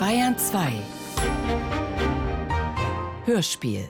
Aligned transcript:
Bayern 0.00 0.34
2 0.38 0.72
Hörspiel 3.26 3.84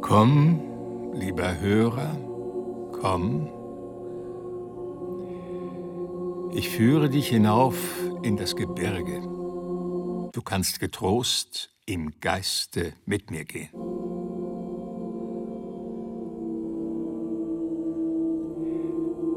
Komm, 0.00 1.12
lieber 1.12 1.60
Hörer, 1.60 2.16
komm. 2.98 3.50
Ich 6.54 6.70
führe 6.70 7.10
dich 7.10 7.28
hinauf 7.28 7.76
in 8.22 8.38
das 8.38 8.56
Gebirge. 8.56 9.20
Du 10.32 10.40
kannst 10.42 10.80
getrost 10.80 11.76
im 11.84 12.18
Geiste 12.20 12.94
mit 13.04 13.30
mir 13.30 13.44
gehen. 13.44 13.85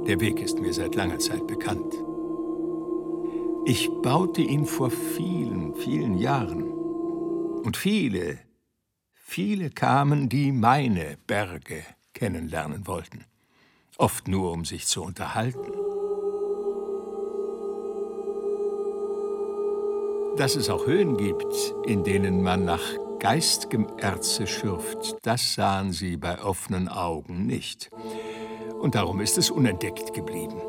Der 0.10 0.20
Weg 0.20 0.42
ist 0.42 0.60
mir 0.60 0.74
seit 0.74 0.96
langer 0.96 1.20
Zeit 1.20 1.46
bekannt. 1.46 1.94
Ich 3.68 3.92
baute 4.02 4.42
ihn 4.42 4.66
vor 4.66 4.90
vielen, 4.90 5.76
vielen 5.76 6.18
Jahren. 6.18 6.64
Und 6.64 7.78
viele, 7.78 8.40
viele 9.14 9.70
kamen, 9.70 10.28
die 10.28 10.52
meine 10.52 11.20
Berge 11.28 11.84
kennenlernen 12.16 12.88
wollten. 12.88 13.24
Oft 14.00 14.28
nur, 14.28 14.52
um 14.52 14.66
sich 14.66 14.88
zu 14.88 15.04
unterhalten. 15.04 15.74
Dass 20.38 20.56
es 20.56 20.72
auch 20.72 20.88
Höhen 20.88 21.18
gibt, 21.18 21.76
in 21.86 22.04
denen 22.04 22.42
man 22.42 22.66
nach 22.66 22.82
geistigem 23.20 23.86
Erze 24.00 24.48
schürft, 24.48 25.18
das 25.22 25.54
sahen 25.54 25.92
sie 25.92 26.18
bei 26.18 26.42
offenen 26.42 26.88
Augen 26.88 27.46
nicht. 27.46 27.92
Und 28.80 28.96
darum 28.96 29.20
ist 29.20 29.38
es 29.38 29.50
unentdeckt 29.50 30.14
geblieben. 30.14 30.62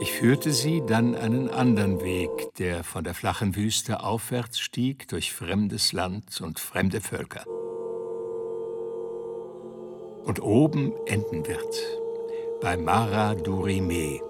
Ich 0.00 0.12
führte 0.12 0.52
sie 0.52 0.82
dann 0.86 1.14
einen 1.14 1.50
anderen 1.50 2.00
Weg, 2.00 2.54
der 2.56 2.84
von 2.84 3.04
der 3.04 3.12
flachen 3.14 3.54
Wüste 3.54 4.02
aufwärts 4.02 4.58
stieg, 4.58 5.08
durch 5.08 5.32
fremdes 5.32 5.92
Land 5.92 6.40
und 6.40 6.58
fremde 6.58 7.02
Völker. 7.02 7.44
Und 10.24 10.40
oben 10.40 10.94
enden 11.06 11.46
wird, 11.46 11.76
bei 12.62 12.78
Mara 12.78 13.34
Durime, 13.34 14.20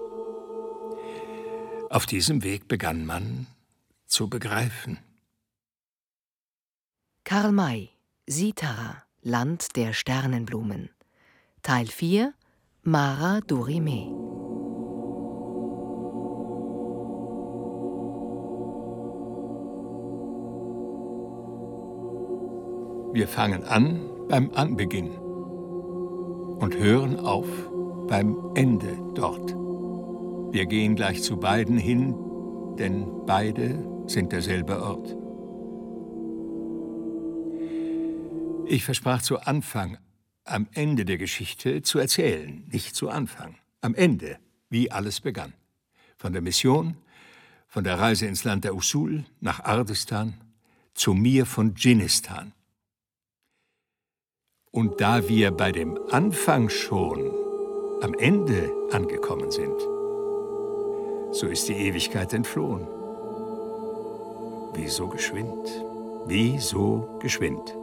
auf 1.89 2.05
diesem 2.05 2.43
Weg 2.43 2.67
begann 2.67 3.05
man 3.05 3.47
zu 4.07 4.29
begreifen. 4.29 4.99
Karl 7.23 7.51
May, 7.51 7.89
Sitara, 8.27 9.03
Land 9.23 9.75
der 9.75 9.93
Sternenblumen. 9.93 10.89
Teil 11.61 11.85
4 11.85 12.33
Mara 12.81 13.41
Dorime. 13.41 14.07
Wir 23.13 23.27
fangen 23.27 23.63
an 23.63 24.09
beim 24.27 24.49
Anbeginn 24.55 25.11
und 25.11 26.75
hören 26.75 27.19
auf 27.19 27.47
beim 28.07 28.35
Ende 28.55 28.97
dort. 29.13 29.53
Wir 30.51 30.65
gehen 30.65 30.95
gleich 30.95 31.21
zu 31.21 31.37
beiden 31.37 31.77
hin, 31.77 32.15
denn 32.79 33.05
beide 33.27 33.85
sind 34.07 34.31
derselbe 34.31 34.81
Ort. 34.81 35.20
Ich 38.71 38.85
versprach 38.85 39.21
zu 39.21 39.37
Anfang, 39.41 39.97
am 40.45 40.65
Ende 40.71 41.03
der 41.03 41.17
Geschichte 41.17 41.81
zu 41.81 41.99
erzählen, 41.99 42.63
nicht 42.71 42.95
zu 42.95 43.09
Anfang, 43.09 43.57
am 43.81 43.93
Ende, 43.93 44.39
wie 44.69 44.89
alles 44.89 45.19
begann. 45.19 45.51
Von 46.15 46.31
der 46.31 46.41
Mission, 46.41 46.95
von 47.67 47.83
der 47.83 47.99
Reise 47.99 48.27
ins 48.27 48.45
Land 48.45 48.63
der 48.63 48.73
Usul 48.73 49.25
nach 49.41 49.59
Ardestan, 49.59 50.35
zu 50.93 51.13
mir 51.13 51.45
von 51.45 51.75
Dschinnistan. 51.75 52.53
Und 54.71 55.01
da 55.01 55.27
wir 55.27 55.51
bei 55.51 55.73
dem 55.73 55.99
Anfang 56.09 56.69
schon 56.69 57.29
am 58.01 58.13
Ende 58.13 58.71
angekommen 58.93 59.51
sind, 59.51 59.81
so 61.33 61.47
ist 61.47 61.67
die 61.67 61.73
Ewigkeit 61.73 62.31
entflohen. 62.31 62.87
Wie 64.75 64.87
so 64.87 65.09
geschwind, 65.09 65.67
wie 66.25 66.57
so 66.57 67.19
geschwind. 67.19 67.80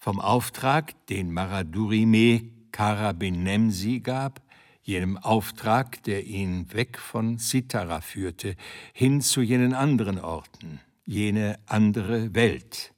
Vom 0.00 0.20
Auftrag, 0.20 0.94
den 1.08 1.32
Maradurime 1.32 2.42
Karabinemsi 2.70 3.98
gab, 3.98 4.40
jenem 4.82 5.18
Auftrag, 5.18 6.02
der 6.04 6.24
ihn 6.24 6.72
weg 6.72 6.98
von 6.98 7.38
Sitara 7.38 8.00
führte, 8.00 8.54
hin 8.92 9.20
zu 9.20 9.42
jenen 9.42 9.74
anderen 9.74 10.20
Orten, 10.20 10.80
jene 11.04 11.58
andere 11.66 12.34
Welt. 12.34 12.94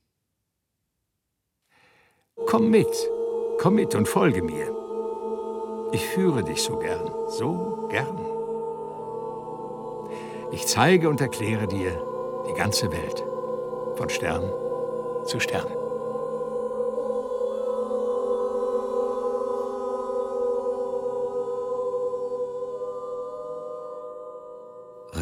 Komm 2.46 2.70
mit, 2.70 2.86
komm 3.58 3.76
mit 3.76 3.94
und 3.94 4.06
folge 4.06 4.42
mir. 4.42 4.70
Ich 5.92 6.04
führe 6.04 6.44
dich 6.44 6.62
so 6.62 6.78
gern, 6.78 7.10
so 7.28 7.88
gern. 7.90 8.18
Ich 10.52 10.66
zeige 10.66 11.08
und 11.08 11.20
erkläre 11.20 11.66
dir 11.66 12.44
die 12.48 12.54
ganze 12.58 12.92
Welt, 12.92 13.24
von 13.96 14.10
Stern 14.10 14.44
zu 15.24 15.40
Stern. 15.40 15.79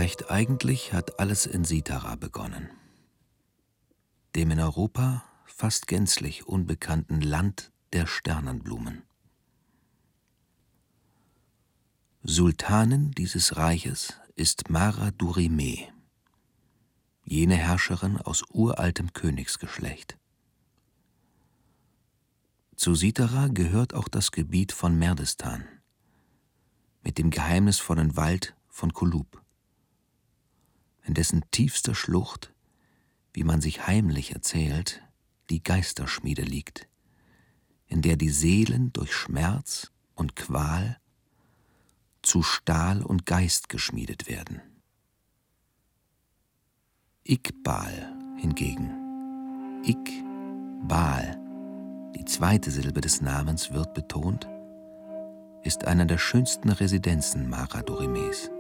Recht 0.09 0.31
eigentlich 0.31 0.95
hat 0.95 1.21
alles 1.21 1.45
in 1.45 1.65
Sitara 1.65 2.17
begonnen, 2.17 2.71
dem 4.35 4.51
in 4.51 4.59
Europa 4.59 5.23
fast 5.45 5.87
gänzlich 5.87 6.47
unbekannten 6.49 7.21
Land 7.21 7.73
der 7.93 8.07
Sternenblumen. 8.07 9.03
Sultanin 12.23 13.11
dieses 13.11 13.59
Reiches 13.59 14.15
ist 14.35 14.71
Mara 14.71 15.11
Durime, 15.11 15.93
jene 17.27 17.57
Herrscherin 17.57 18.17
aus 18.17 18.45
uraltem 18.49 19.13
Königsgeschlecht. 19.13 20.17
Zu 22.77 22.95
Sitara 22.95 23.49
gehört 23.49 23.93
auch 23.93 24.09
das 24.09 24.33
Gebiet 24.33 24.73
von 24.73 24.99
Merdestan 24.99 25.69
mit 27.03 27.19
dem 27.19 27.29
geheimnisvollen 27.29 28.17
Wald 28.17 28.57
von 28.71 28.95
Kulub, 28.95 29.43
in 31.09 31.15
dessen 31.15 31.43
tiefster 31.51 31.95
Schlucht, 31.95 32.53
wie 33.33 33.43
man 33.43 33.61
sich 33.61 33.87
heimlich 33.87 34.35
erzählt, 34.35 35.03
die 35.51 35.63
Geisterschmiede 35.63 36.43
liegt, 36.43 36.87
in 37.87 38.03
der 38.03 38.17
die 38.17 38.29
Seelen 38.29 38.93
durch 38.93 39.15
Schmerz 39.15 39.91
und 40.15 40.37
Qual 40.37 41.01
zu 42.21 42.43
Stahl 42.43 43.03
und 43.03 43.25
Geist 43.25 43.71
geschmiedet 43.71 44.29
werden. 44.29 44.61
Iqbal 47.25 48.13
hingegen, 48.37 48.93
Iqbal, 49.85 51.39
die 52.17 52.25
zweite 52.27 52.71
Silbe 52.71 53.01
des 53.01 53.23
Namens 53.23 53.73
wird 53.73 53.95
betont, 53.95 54.47
ist 55.63 55.87
einer 55.87 56.05
der 56.05 56.19
schönsten 56.19 56.69
Residenzen 56.69 57.49
Maradorimes. 57.49 58.51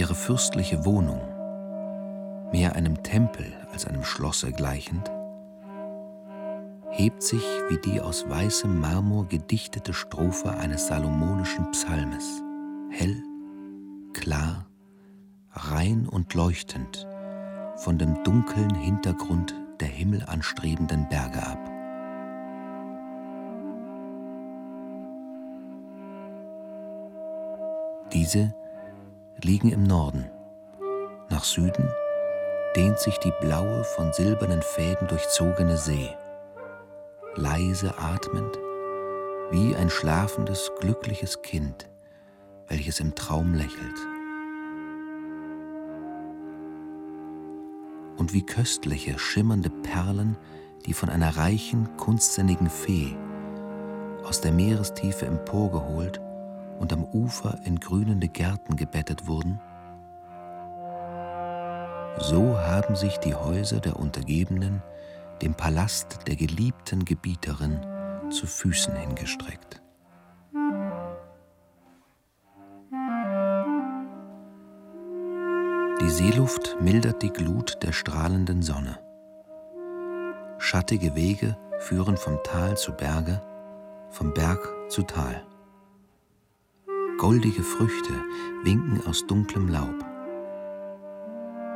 Ihre 0.00 0.14
fürstliche 0.14 0.86
Wohnung, 0.86 1.20
mehr 2.52 2.74
einem 2.74 3.02
Tempel 3.02 3.52
als 3.70 3.84
einem 3.84 4.02
Schlosse 4.02 4.50
gleichend, 4.50 5.12
hebt 6.88 7.22
sich 7.22 7.44
wie 7.68 7.76
die 7.76 8.00
aus 8.00 8.26
weißem 8.26 8.80
Marmor 8.80 9.28
gedichtete 9.28 9.92
Strophe 9.92 10.52
eines 10.52 10.86
salomonischen 10.86 11.70
Psalmes, 11.72 12.42
hell, 12.88 13.22
klar, 14.14 14.64
rein 15.52 16.08
und 16.08 16.32
leuchtend 16.32 17.06
von 17.76 17.98
dem 17.98 18.24
dunklen 18.24 18.74
Hintergrund 18.74 19.54
der 19.80 19.88
himmelanstrebenden 19.88 21.10
Berge 21.10 21.46
ab. 21.46 21.58
Diese 28.14 28.54
liegen 29.42 29.70
im 29.70 29.84
Norden. 29.84 30.30
Nach 31.28 31.44
Süden 31.44 31.88
dehnt 32.76 32.98
sich 32.98 33.18
die 33.18 33.32
blaue, 33.40 33.84
von 33.84 34.12
silbernen 34.12 34.62
Fäden 34.62 35.08
durchzogene 35.08 35.76
See 35.76 36.10
leise 37.36 37.96
atmend, 37.98 38.58
wie 39.50 39.74
ein 39.74 39.90
schlafendes, 39.90 40.70
glückliches 40.80 41.42
Kind, 41.42 41.88
welches 42.68 43.00
im 43.00 43.14
Traum 43.14 43.54
lächelt. 43.54 43.98
Und 48.16 48.32
wie 48.32 48.44
köstliche, 48.44 49.18
schimmernde 49.18 49.70
Perlen, 49.70 50.36
die 50.86 50.92
von 50.92 51.08
einer 51.08 51.36
reichen, 51.36 51.96
kunstsinnigen 51.96 52.68
Fee 52.68 53.16
aus 54.24 54.40
der 54.40 54.52
Meerestiefe 54.52 55.24
emporgeholt 55.26 56.20
und 56.80 56.92
am 56.92 57.04
Ufer 57.04 57.60
in 57.64 57.78
grünende 57.78 58.26
Gärten 58.26 58.74
gebettet 58.74 59.28
wurden, 59.28 59.60
so 62.18 62.58
haben 62.58 62.96
sich 62.96 63.18
die 63.18 63.34
Häuser 63.34 63.80
der 63.80 63.96
Untergebenen 63.96 64.82
dem 65.42 65.54
Palast 65.54 66.26
der 66.26 66.36
geliebten 66.36 67.04
Gebieterin 67.04 67.80
zu 68.30 68.46
Füßen 68.46 68.94
hingestreckt. 68.94 69.80
Die 76.00 76.10
Seeluft 76.10 76.76
mildert 76.80 77.22
die 77.22 77.32
Glut 77.32 77.82
der 77.82 77.92
strahlenden 77.92 78.62
Sonne. 78.62 78.98
Schattige 80.58 81.14
Wege 81.14 81.56
führen 81.78 82.16
vom 82.16 82.38
Tal 82.42 82.76
zu 82.76 82.92
Berge, 82.92 83.40
vom 84.10 84.34
Berg 84.34 84.60
zu 84.88 85.02
Tal. 85.02 85.42
Goldige 87.20 87.62
Früchte 87.62 88.14
winken 88.62 89.06
aus 89.06 89.26
dunklem 89.26 89.68
Laub. 89.68 90.06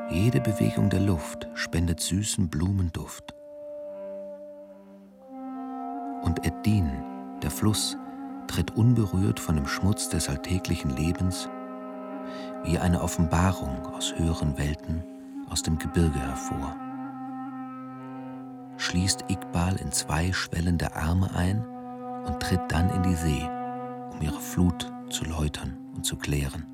Jede 0.09 0.41
Bewegung 0.41 0.89
der 0.89 1.01
Luft 1.01 1.47
spendet 1.53 2.01
süßen 2.01 2.49
Blumenduft. 2.49 3.35
Und 6.23 6.47
Eddin, 6.47 6.91
der 7.43 7.51
Fluss, 7.51 7.99
tritt 8.47 8.75
unberührt 8.75 9.39
von 9.39 9.57
dem 9.57 9.67
Schmutz 9.67 10.09
des 10.09 10.31
alltäglichen 10.31 10.97
Lebens 10.97 11.51
wie 12.65 12.79
eine 12.79 13.03
Offenbarung 13.03 13.85
aus 13.95 14.15
höheren 14.17 14.57
Welten 14.57 15.05
aus 15.51 15.63
dem 15.63 15.79
Gebirge 15.79 16.21
hervor. 16.21 16.75
Schließt 18.79 19.27
Iqbal 19.29 19.77
in 19.77 19.93
zwei 19.93 20.33
schwellende 20.33 20.97
Arme 20.97 21.29
ein 21.35 21.63
und 22.25 22.41
tritt 22.41 22.63
dann 22.69 22.89
in 22.89 23.03
die 23.03 23.15
See, 23.15 23.47
um 24.11 24.23
ihre 24.23 24.41
Flut 24.41 24.91
zu 25.15 25.25
läutern 25.25 25.79
und 25.95 26.05
zu 26.05 26.17
klären. 26.17 26.67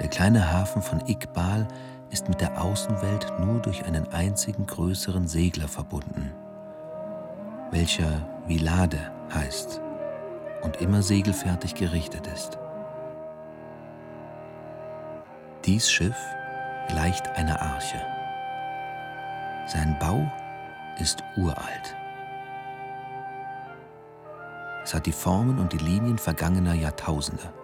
Der 0.00 0.08
kleine 0.08 0.50
Hafen 0.50 0.80
von 0.80 1.06
Iqbal 1.06 1.68
ist 2.10 2.26
mit 2.26 2.40
der 2.40 2.62
Außenwelt 2.62 3.30
nur 3.40 3.60
durch 3.60 3.84
einen 3.84 4.08
einzigen 4.08 4.64
größeren 4.64 5.28
Segler 5.28 5.68
verbunden, 5.68 6.32
welcher 7.70 8.26
Vilade 8.46 9.12
heißt 9.34 9.82
und 10.62 10.76
immer 10.80 11.02
segelfertig 11.02 11.74
gerichtet 11.74 12.26
ist. 12.26 12.58
Dies 15.66 15.90
Schiff 15.90 16.16
gleicht 16.88 17.28
einer 17.36 17.60
Arche. 17.60 18.00
Sein 19.66 19.94
Bau 20.00 20.26
ist 20.98 21.22
uralt. 21.36 21.99
Es 24.90 24.94
hat 24.94 25.06
die 25.06 25.12
Formen 25.12 25.60
und 25.60 25.72
die 25.72 25.78
Linien 25.78 26.18
vergangener 26.18 26.74
Jahrtausende. 26.74 27.54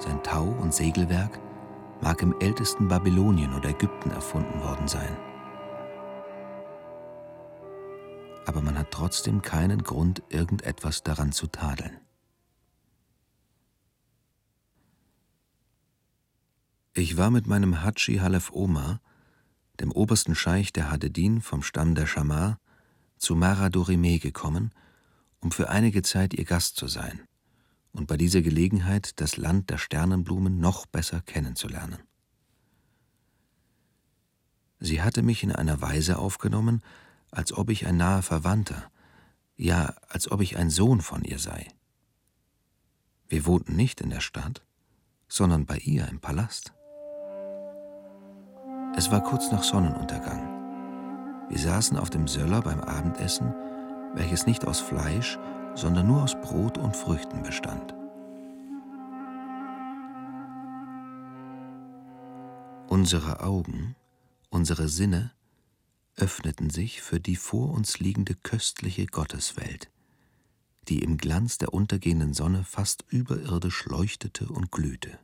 Sein 0.00 0.20
Tau- 0.24 0.50
und 0.60 0.74
Segelwerk 0.74 1.38
mag 2.00 2.20
im 2.20 2.34
ältesten 2.40 2.88
Babylonien 2.88 3.54
oder 3.54 3.68
Ägypten 3.68 4.10
erfunden 4.10 4.60
worden 4.62 4.88
sein. 4.88 5.16
Aber 8.46 8.62
man 8.62 8.76
hat 8.76 8.90
trotzdem 8.90 9.42
keinen 9.42 9.84
Grund, 9.84 10.24
irgendetwas 10.28 11.04
daran 11.04 11.30
zu 11.30 11.46
tadeln. 11.46 11.96
Ich 16.94 17.16
war 17.16 17.30
mit 17.30 17.46
meinem 17.46 17.84
Hadschi 17.84 18.16
Halef 18.16 18.50
Omar, 18.50 19.00
dem 19.78 19.92
obersten 19.92 20.34
Scheich 20.34 20.72
der 20.72 20.90
Hadedin 20.90 21.40
vom 21.40 21.62
Stamm 21.62 21.94
der 21.94 22.06
Schamar, 22.06 22.58
zu 23.20 23.36
Mara 23.36 23.68
Dorime 23.68 24.18
gekommen, 24.18 24.72
um 25.40 25.52
für 25.52 25.68
einige 25.68 26.02
Zeit 26.02 26.34
ihr 26.34 26.44
Gast 26.44 26.76
zu 26.76 26.88
sein 26.88 27.20
und 27.92 28.06
bei 28.06 28.16
dieser 28.16 28.42
Gelegenheit 28.42 29.20
das 29.20 29.36
Land 29.36 29.70
der 29.70 29.78
Sternenblumen 29.78 30.58
noch 30.58 30.86
besser 30.86 31.20
kennenzulernen. 31.20 31.98
Sie 34.78 35.02
hatte 35.02 35.22
mich 35.22 35.42
in 35.42 35.52
einer 35.52 35.80
Weise 35.82 36.18
aufgenommen, 36.18 36.82
als 37.30 37.52
ob 37.52 37.70
ich 37.70 37.86
ein 37.86 37.96
naher 37.96 38.22
Verwandter, 38.22 38.90
ja, 39.56 39.94
als 40.08 40.30
ob 40.30 40.40
ich 40.40 40.56
ein 40.56 40.70
Sohn 40.70 41.02
von 41.02 41.22
ihr 41.22 41.38
sei. 41.38 41.68
Wir 43.28 43.44
wohnten 43.44 43.76
nicht 43.76 44.00
in 44.00 44.10
der 44.10 44.20
Stadt, 44.20 44.64
sondern 45.28 45.66
bei 45.66 45.76
ihr 45.76 46.08
im 46.08 46.20
Palast. 46.20 46.72
Es 48.96 49.10
war 49.10 49.22
kurz 49.22 49.52
nach 49.52 49.62
Sonnenuntergang. 49.62 50.59
Wir 51.50 51.58
saßen 51.58 51.96
auf 51.96 52.10
dem 52.10 52.28
Söller 52.28 52.62
beim 52.62 52.80
Abendessen, 52.80 53.52
welches 54.14 54.46
nicht 54.46 54.64
aus 54.64 54.78
Fleisch, 54.78 55.36
sondern 55.74 56.06
nur 56.06 56.22
aus 56.22 56.40
Brot 56.40 56.78
und 56.78 56.96
Früchten 56.96 57.42
bestand. 57.42 57.92
Unsere 62.88 63.40
Augen, 63.40 63.96
unsere 64.48 64.88
Sinne 64.88 65.32
öffneten 66.16 66.70
sich 66.70 67.02
für 67.02 67.18
die 67.18 67.36
vor 67.36 67.70
uns 67.70 67.98
liegende 67.98 68.36
köstliche 68.36 69.06
Gotteswelt, 69.06 69.90
die 70.88 71.02
im 71.02 71.16
Glanz 71.16 71.58
der 71.58 71.74
untergehenden 71.74 72.32
Sonne 72.32 72.62
fast 72.62 73.04
überirdisch 73.08 73.86
leuchtete 73.86 74.46
und 74.48 74.70
glühte. 74.70 75.18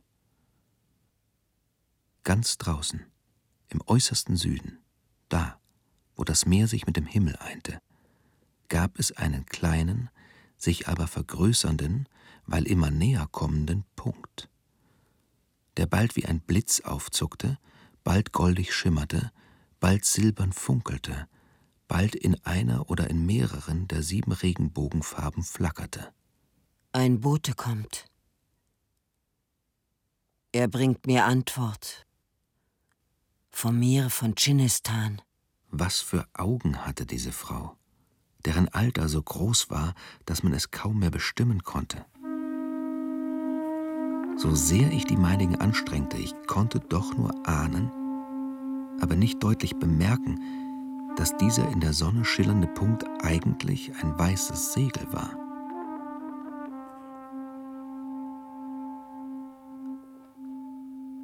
Ganz 2.23 2.57
draußen, 2.57 3.05
im 3.69 3.81
äußersten 3.85 4.35
Süden, 4.35 4.79
da, 5.29 5.59
wo 6.17 6.23
das 6.23 6.45
Meer 6.45 6.67
sich 6.67 6.85
mit 6.85 6.97
dem 6.97 7.05
Himmel 7.05 7.37
einte, 7.37 7.79
gab 8.67 8.99
es 8.99 9.13
einen 9.13 9.45
kleinen, 9.45 10.09
sich 10.57 10.87
aber 10.87 11.07
vergrößernden, 11.07 12.09
weil 12.45 12.67
immer 12.67 12.91
näher 12.91 13.27
kommenden 13.31 13.85
Punkt, 13.95 14.49
der 15.77 15.85
bald 15.85 16.15
wie 16.15 16.25
ein 16.25 16.41
Blitz 16.41 16.81
aufzuckte, 16.81 17.57
bald 18.03 18.33
goldig 18.33 18.73
schimmerte, 18.73 19.31
bald 19.79 20.05
silbern 20.05 20.51
funkelte, 20.51 21.27
bald 21.87 22.15
in 22.15 22.35
einer 22.43 22.89
oder 22.89 23.09
in 23.09 23.25
mehreren 23.25 23.87
der 23.87 24.01
sieben 24.01 24.31
Regenbogenfarben 24.31 25.43
flackerte. 25.43 26.13
Ein 26.91 27.19
Bote 27.19 27.53
kommt. 27.53 28.05
Er 30.51 30.67
bringt 30.67 31.05
mir 31.05 31.25
Antwort. 31.25 32.07
Vom 33.51 33.79
Meer 33.79 34.09
von 34.09 34.35
Chinistan. 34.35 35.21
Was 35.69 35.99
für 35.99 36.27
Augen 36.33 36.85
hatte 36.85 37.05
diese 37.05 37.31
Frau? 37.31 37.77
deren 38.47 38.69
Alter 38.69 39.09
so 39.09 39.21
groß 39.21 39.69
war, 39.69 39.93
dass 40.25 40.41
man 40.41 40.53
es 40.53 40.71
kaum 40.71 40.99
mehr 40.99 41.11
bestimmen 41.11 41.63
konnte. 41.63 42.05
So 44.37 44.55
sehr 44.55 44.91
ich 44.91 45.05
die 45.05 45.17
meinigen 45.17 45.57
anstrengte, 45.57 46.17
ich 46.17 46.33
konnte 46.47 46.79
doch 46.79 47.13
nur 47.17 47.45
ahnen, 47.45 47.91
aber 49.01 49.17
nicht 49.17 49.43
deutlich 49.43 49.75
bemerken, 49.75 50.39
dass 51.17 51.35
dieser 51.35 51.67
in 51.69 51.81
der 51.81 51.91
Sonne 51.91 52.23
schillernde 52.23 52.67
Punkt 52.67 53.03
eigentlich 53.21 53.91
ein 54.01 54.17
weißes 54.17 54.73
Segel 54.73 55.11
war. 55.11 55.31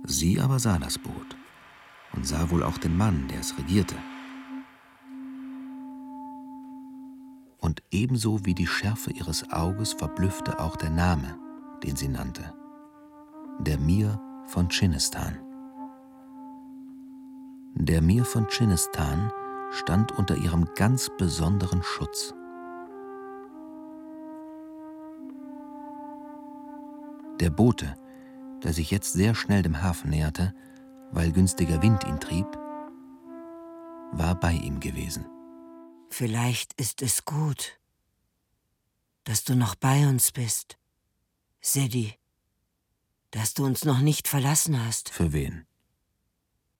Sie 0.05 0.41
aber 0.41 0.59
sah 0.59 0.77
das 0.77 0.97
Boot 0.97 1.37
und 2.13 2.27
sah 2.27 2.49
wohl 2.49 2.63
auch 2.63 2.77
den 2.77 2.97
Mann, 2.97 3.29
der 3.29 3.39
es 3.39 3.57
regierte. 3.57 3.95
Und 7.63 7.81
ebenso 7.91 8.45
wie 8.45 8.53
die 8.53 8.67
Schärfe 8.67 9.11
ihres 9.11 9.49
Auges 9.51 9.93
verblüffte 9.93 10.59
auch 10.59 10.75
der 10.75 10.89
Name, 10.89 11.37
den 11.81 11.95
sie 11.95 12.09
nannte, 12.09 12.53
der 13.59 13.79
Mir 13.79 14.19
von 14.47 14.67
Chinistan. 14.67 15.39
Der 17.75 18.01
Mir 18.01 18.25
von 18.25 18.47
Chinistan 18.49 19.31
stand 19.71 20.11
unter 20.11 20.35
ihrem 20.35 20.67
ganz 20.75 21.09
besonderen 21.17 21.81
Schutz. 21.83 22.35
Der 27.39 27.49
Bote, 27.49 27.95
der 28.61 28.73
sich 28.73 28.91
jetzt 28.91 29.13
sehr 29.13 29.33
schnell 29.33 29.61
dem 29.61 29.81
Hafen 29.81 30.09
näherte, 30.09 30.53
weil 31.11 31.31
günstiger 31.31 31.81
Wind 31.81 32.03
ihn 32.03 32.19
trieb, 32.19 32.47
war 34.11 34.35
bei 34.35 34.51
ihm 34.51 34.81
gewesen. 34.81 35.25
Vielleicht 36.15 36.79
ist 36.79 37.01
es 37.01 37.25
gut, 37.25 37.79
dass 39.23 39.45
du 39.45 39.55
noch 39.55 39.73
bei 39.73 40.07
uns 40.07 40.31
bist, 40.31 40.77
Sedi, 41.59 42.13
dass 43.31 43.55
du 43.55 43.65
uns 43.65 43.83
noch 43.83 43.97
nicht 43.97 44.27
verlassen 44.27 44.79
hast. 44.79 45.09
Für 45.09 45.33
wen? 45.33 45.65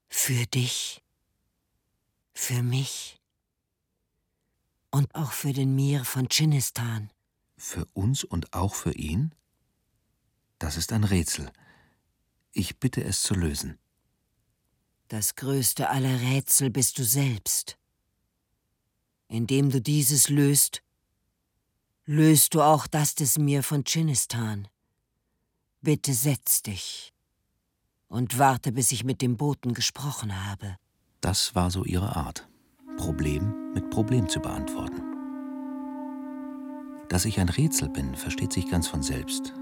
Für 0.06 0.46
dich, 0.46 1.02
für 2.32 2.62
mich 2.62 3.20
Und 4.92 5.12
auch 5.16 5.32
für 5.32 5.52
den 5.52 5.74
Mir 5.74 6.04
von 6.04 6.28
Chinistan. 6.28 7.10
Für 7.56 7.86
uns 7.86 8.22
und 8.22 8.54
auch 8.54 8.76
für 8.76 8.92
ihn? 8.92 9.34
Das 10.60 10.76
ist 10.76 10.92
ein 10.92 11.02
Rätsel. 11.02 11.50
Ich 12.52 12.78
bitte 12.78 13.02
es 13.02 13.22
zu 13.22 13.34
lösen. 13.34 13.80
Das 15.08 15.34
größte 15.34 15.90
aller 15.90 16.20
Rätsel 16.20 16.70
bist 16.70 16.98
du 16.98 17.04
selbst. 17.04 17.76
Indem 19.34 19.68
du 19.70 19.80
dieses 19.80 20.28
löst, 20.28 20.80
löst 22.04 22.54
du 22.54 22.62
auch 22.62 22.86
das 22.86 23.16
des 23.16 23.36
Mir 23.36 23.64
von 23.64 23.82
Chinistan. 23.82 24.68
Bitte 25.80 26.14
setz 26.14 26.62
dich 26.62 27.12
und 28.06 28.38
warte, 28.38 28.70
bis 28.70 28.92
ich 28.92 29.02
mit 29.02 29.22
dem 29.22 29.36
Boten 29.36 29.74
gesprochen 29.74 30.46
habe. 30.48 30.76
Das 31.20 31.56
war 31.56 31.72
so 31.72 31.84
ihre 31.84 32.14
Art, 32.14 32.46
Problem 32.96 33.72
mit 33.74 33.90
Problem 33.90 34.28
zu 34.28 34.38
beantworten. 34.38 35.02
Dass 37.08 37.24
ich 37.24 37.40
ein 37.40 37.48
Rätsel 37.48 37.88
bin, 37.88 38.14
versteht 38.14 38.52
sich 38.52 38.70
ganz 38.70 38.86
von 38.86 39.02
selbst. 39.02 39.52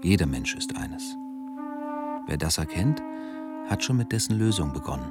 Jeder 0.00 0.26
Mensch 0.26 0.54
ist 0.54 0.76
eines. 0.76 1.02
Wer 2.28 2.36
das 2.36 2.58
erkennt, 2.58 3.02
hat 3.68 3.82
schon 3.82 3.96
mit 3.96 4.12
dessen 4.12 4.38
Lösung 4.38 4.72
begonnen. 4.72 5.10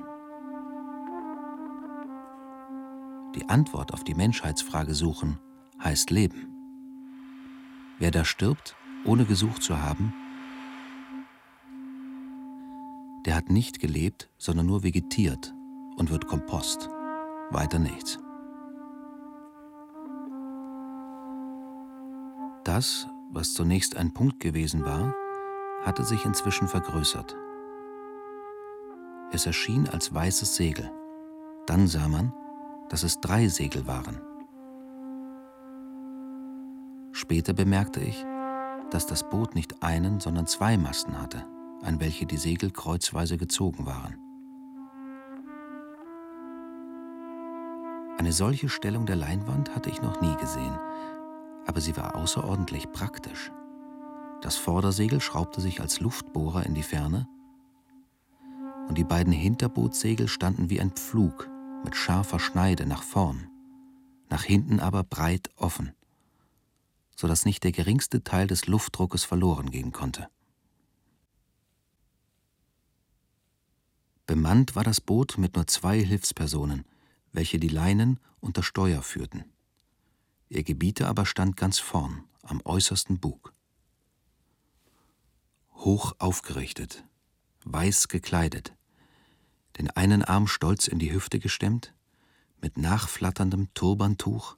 Die 3.38 3.48
Antwort 3.50 3.94
auf 3.94 4.04
die 4.04 4.16
Menschheitsfrage 4.16 4.96
suchen 4.96 5.38
heißt 5.84 6.10
Leben. 6.10 6.48
Wer 8.00 8.10
da 8.10 8.26
stirbt, 8.26 8.76
ohne 9.06 9.26
gesucht 9.26 9.62
zu 9.62 9.80
haben, 9.80 10.12
der 13.28 13.36
hat 13.36 13.52
nicht 13.52 13.80
gelebt, 13.80 14.28
sondern 14.40 14.66
nur 14.66 14.82
vegetiert 14.82 15.54
und 15.98 16.10
wird 16.10 16.26
Kompost. 16.26 16.90
Weiter 17.52 17.78
nichts. 17.78 18.18
Das, 22.64 23.08
was 23.30 23.54
zunächst 23.54 23.98
ein 23.98 24.16
Punkt 24.16 24.40
gewesen 24.40 24.84
war, 24.84 25.14
hatte 25.84 26.04
sich 26.04 26.26
inzwischen 26.26 26.68
vergrößert. 26.68 27.36
Es 29.32 29.46
erschien 29.46 29.88
als 29.88 30.12
weißes 30.12 30.56
Segel. 30.56 30.90
Dann 31.68 31.86
sah 31.86 32.08
man, 32.08 32.34
dass 32.90 33.04
es 33.04 33.20
drei 33.20 33.48
Segel 33.48 33.88
waren. 33.88 34.22
Später 37.12 37.54
bemerkte 37.54 38.00
ich, 38.00 38.26
dass 38.92 39.08
das 39.08 39.30
Boot 39.30 39.56
nicht 39.56 39.84
einen, 39.84 40.20
sondern 40.20 40.48
zwei 40.48 40.78
Masten 40.78 41.20
hatte, 41.20 41.46
an 41.84 42.00
welche 42.00 42.26
die 42.26 42.38
Segel 42.38 42.72
kreuzweise 42.72 43.38
gezogen 43.38 43.86
waren. 43.86 44.16
Eine 48.18 48.32
solche 48.32 48.70
Stellung 48.70 49.06
der 49.06 49.16
Leinwand 49.16 49.76
hatte 49.76 49.90
ich 49.90 50.02
noch 50.02 50.22
nie 50.22 50.36
gesehen, 50.38 50.78
aber 51.66 51.82
sie 51.82 51.96
war 51.98 52.16
außerordentlich 52.16 52.92
praktisch. 52.92 53.52
Das 54.42 54.56
Vordersegel 54.56 55.20
schraubte 55.20 55.62
sich 55.62 55.82
als 55.82 56.00
Luftbohrer 56.00 56.66
in 56.66 56.74
die 56.74 56.84
Ferne 56.84 57.28
und 58.88 58.98
die 58.98 59.04
beiden 59.04 59.34
Hinterbootsegel 59.34 60.28
standen 60.28 60.70
wie 60.70 60.80
ein 60.80 60.92
Pflug 60.92 61.50
mit 61.84 61.96
scharfer 61.96 62.40
Schneide 62.40 62.86
nach 62.86 63.04
vorn, 63.04 63.50
nach 64.30 64.44
hinten 64.44 64.80
aber 64.80 65.04
breit 65.04 65.50
offen, 65.56 65.94
so 67.16 67.28
dass 67.28 67.46
nicht 67.46 67.64
der 67.64 67.72
geringste 67.72 68.24
Teil 68.24 68.48
des 68.48 68.68
Luftdruckes 68.68 69.24
verloren 69.24 69.72
gehen 69.72 69.92
konnte. 69.92 70.30
Bemannt 74.28 74.76
war 74.76 74.84
das 74.84 75.00
Boot 75.00 75.38
mit 75.38 75.56
nur 75.56 75.68
zwei 75.68 76.04
Hilfspersonen, 76.04 76.86
welche 77.32 77.60
die 77.60 77.70
Leinen 77.70 78.20
unter 78.42 78.62
Steuer 78.62 79.02
führten. 79.02 79.46
Ihr 80.50 80.64
Gebieter 80.64 81.08
aber 81.08 81.26
stand 81.26 81.58
ganz 81.58 81.80
vorn, 81.80 82.24
am 82.42 82.62
äußersten 82.64 83.20
Bug. 83.20 83.54
Hoch 85.76 86.14
aufgerichtet, 86.20 87.06
weiß 87.64 88.08
gekleidet, 88.08 88.77
den 89.78 89.90
einen 89.92 90.24
Arm 90.24 90.48
stolz 90.48 90.88
in 90.88 91.00
die 91.00 91.14
Hüfte 91.14 91.40
gestemmt, 91.40 91.94
mit 92.62 92.78
nachflatterndem 92.78 93.74
Turbantuch, 93.74 94.58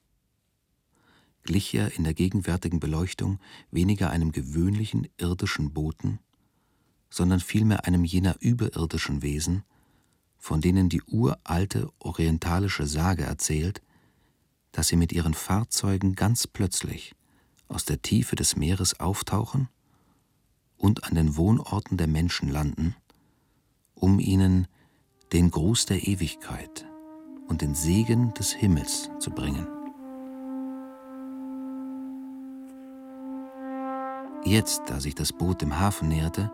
glich 1.42 1.74
er 1.74 1.96
in 1.96 2.04
der 2.04 2.14
gegenwärtigen 2.14 2.80
Beleuchtung 2.80 3.38
weniger 3.70 4.10
einem 4.10 4.32
gewöhnlichen 4.32 5.08
irdischen 5.16 5.72
Boten, 5.72 6.18
sondern 7.10 7.40
vielmehr 7.40 7.84
einem 7.86 8.04
jener 8.04 8.36
überirdischen 8.40 9.22
Wesen, 9.22 9.64
von 10.38 10.60
denen 10.60 10.88
die 10.88 11.02
uralte 11.02 11.90
orientalische 11.98 12.86
Sage 12.86 13.24
erzählt, 13.24 13.82
dass 14.72 14.88
sie 14.88 14.96
mit 14.96 15.12
ihren 15.12 15.34
Fahrzeugen 15.34 16.14
ganz 16.14 16.46
plötzlich 16.46 17.14
aus 17.68 17.84
der 17.84 18.00
Tiefe 18.02 18.36
des 18.36 18.56
Meeres 18.56 19.00
auftauchen 19.00 19.68
und 20.76 21.04
an 21.04 21.14
den 21.14 21.36
Wohnorten 21.36 21.96
der 21.96 22.06
Menschen 22.06 22.48
landen, 22.48 22.96
um 23.94 24.18
ihnen 24.18 24.66
den 25.32 25.50
Gruß 25.52 25.86
der 25.86 26.08
Ewigkeit 26.08 26.88
und 27.46 27.62
den 27.62 27.74
Segen 27.74 28.34
des 28.34 28.52
Himmels 28.52 29.10
zu 29.20 29.30
bringen. 29.30 29.66
Jetzt, 34.44 34.82
da 34.86 34.98
sich 34.98 35.14
das 35.14 35.32
Boot 35.32 35.62
dem 35.62 35.78
Hafen 35.78 36.08
näherte, 36.08 36.50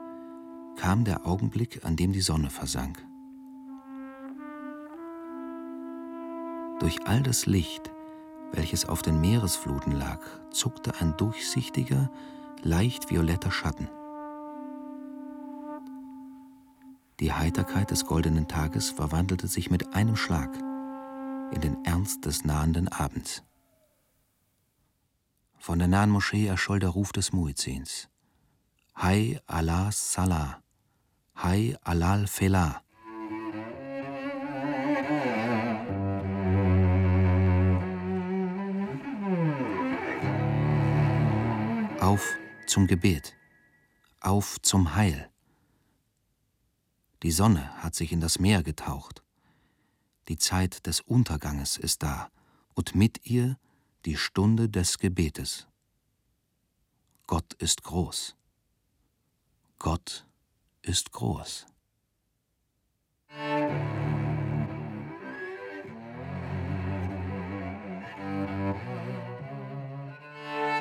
kam 0.76 1.04
der 1.04 1.26
Augenblick, 1.26 1.84
an 1.84 1.96
dem 1.96 2.12
die 2.12 2.20
Sonne 2.20 2.50
versank. 2.50 3.02
Durch 6.80 6.98
all 7.06 7.22
das 7.22 7.46
Licht, 7.46 7.90
welches 8.52 8.84
auf 8.84 9.00
den 9.00 9.22
Meeresfluten 9.22 9.92
lag, 9.92 10.20
zuckte 10.50 11.00
ein 11.00 11.16
durchsichtiger, 11.16 12.10
leicht 12.62 13.10
violetter 13.10 13.50
Schatten. 13.50 13.88
Die 17.18 17.32
Heiterkeit 17.32 17.90
des 17.90 18.04
goldenen 18.04 18.46
Tages 18.46 18.90
verwandelte 18.90 19.48
sich 19.48 19.70
mit 19.70 19.94
einem 19.94 20.16
Schlag 20.16 20.54
in 21.50 21.60
den 21.62 21.82
Ernst 21.84 22.26
des 22.26 22.44
nahenden 22.44 22.88
Abends. 22.88 23.42
Von 25.58 25.78
der 25.78 25.88
nahen 25.88 26.10
Moschee 26.10 26.46
erscholl 26.46 26.78
der 26.78 26.90
Ruf 26.90 27.12
des 27.12 27.32
Muezzins. 27.32 28.10
Hai 28.94 29.40
Allah 29.46 29.90
Salah, 29.92 30.62
Hai 31.34 31.76
Alal 31.82 32.26
Felah. 32.26 32.82
Auf 42.00 42.36
zum 42.66 42.86
Gebet, 42.86 43.34
auf 44.20 44.60
zum 44.60 44.94
Heil. 44.94 45.30
Die 47.22 47.30
Sonne 47.30 47.74
hat 47.82 47.94
sich 47.94 48.12
in 48.12 48.20
das 48.20 48.38
Meer 48.38 48.62
getaucht. 48.62 49.22
Die 50.28 50.36
Zeit 50.36 50.86
des 50.86 51.00
Unterganges 51.00 51.76
ist 51.76 52.02
da 52.02 52.30
und 52.74 52.94
mit 52.94 53.26
ihr 53.26 53.56
die 54.04 54.16
Stunde 54.16 54.68
des 54.68 54.98
Gebetes. 54.98 55.66
Gott 57.26 57.54
ist 57.54 57.82
groß. 57.82 58.36
Gott 59.78 60.26
ist 60.82 61.10
groß. 61.12 61.66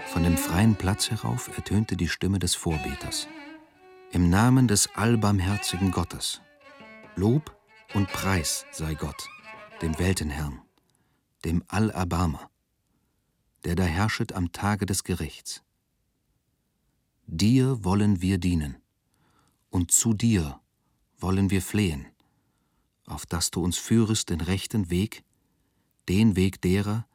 Von 0.07 0.23
dem 0.23 0.37
freien 0.37 0.75
Platz 0.75 1.09
herauf 1.09 1.49
ertönte 1.57 1.97
die 1.97 2.07
Stimme 2.07 2.39
des 2.39 2.55
Vorbeters. 2.55 3.27
Im 4.15 4.29
Namen 4.29 4.69
des 4.69 4.87
allbarmherzigen 4.95 5.91
Gottes. 5.91 6.39
Lob 7.17 7.53
und 7.93 8.07
Preis 8.07 8.65
sei 8.71 8.93
Gott, 8.93 9.27
dem 9.81 9.99
Weltenherrn, 9.99 10.61
dem 11.43 11.65
Allerbarmer, 11.67 12.49
der 13.65 13.75
da 13.75 13.83
herrschet 13.83 14.31
am 14.31 14.53
Tage 14.53 14.85
des 14.85 15.03
Gerichts. 15.03 15.63
Dir 17.27 17.83
wollen 17.83 18.21
wir 18.21 18.37
dienen, 18.37 18.77
und 19.69 19.91
zu 19.91 20.13
dir 20.13 20.61
wollen 21.17 21.49
wir 21.49 21.61
flehen, 21.61 22.07
auf 23.07 23.25
dass 23.25 23.51
du 23.51 23.61
uns 23.61 23.75
führest 23.75 24.29
den 24.29 24.39
rechten 24.39 24.89
Weg, 24.89 25.25
den 26.07 26.37
Weg 26.37 26.61
derer, 26.61 27.05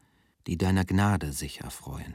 die 0.46 0.58
deiner 0.58 0.84
Gnade 0.84 1.32
sich 1.32 1.62
erfreuen. 1.62 2.14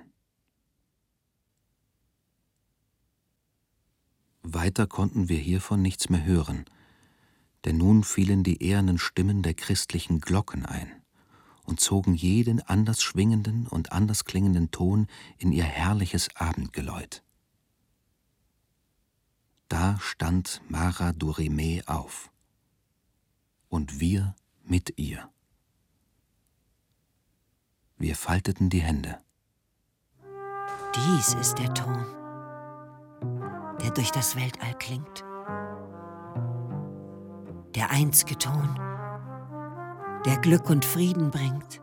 Weiter 4.54 4.88
konnten 4.88 5.30
wir 5.30 5.40
hiervon 5.40 5.82
nichts 5.82 6.10
mehr 6.10 6.24
hören, 6.24 6.66
denn 7.66 7.78
nun 7.78 8.04
fielen 8.04 8.44
die 8.44 8.62
ehernen 8.62 8.98
Stimmen 9.00 9.42
der 9.42 9.54
christlichen 9.54 10.20
Glocken 10.22 10.66
ein 10.66 10.92
und 11.64 11.80
zogen 11.80 12.14
jeden 12.14 12.62
anders 12.62 13.02
schwingenden 13.02 13.68
und 13.68 13.92
anders 13.92 14.24
klingenden 14.24 14.70
Ton 14.72 15.08
in 15.38 15.52
ihr 15.52 15.64
herrliches 15.64 16.30
Abendgeläut. 16.36 17.24
Da 19.68 19.98
stand 20.00 20.62
Mara 20.70 21.12
Durime 21.12 21.82
auf 21.88 22.32
und 23.68 24.00
wir 24.00 24.36
mit 24.64 24.94
ihr. 24.98 25.28
Wir 27.98 28.16
falteten 28.16 28.70
die 28.70 28.82
Hände. 28.82 29.18
Dies 30.96 31.34
ist 31.34 31.56
der 31.56 31.74
Ton, 31.74 32.06
durch 33.96 34.12
das 34.12 34.36
Weltall 34.36 34.74
klingt. 34.80 35.24
Der 37.76 37.92
einzige 37.92 38.38
Ton, 38.38 38.80
der 40.26 40.38
Glück 40.38 40.70
und 40.70 40.86
Frieden 40.86 41.32
bringt. 41.32 41.82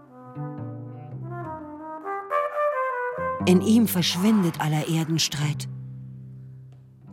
In 3.47 3.61
ihm 3.61 3.88
verschwindet 3.88 4.61
aller 4.61 4.88
Erdenstreit. 4.88 5.69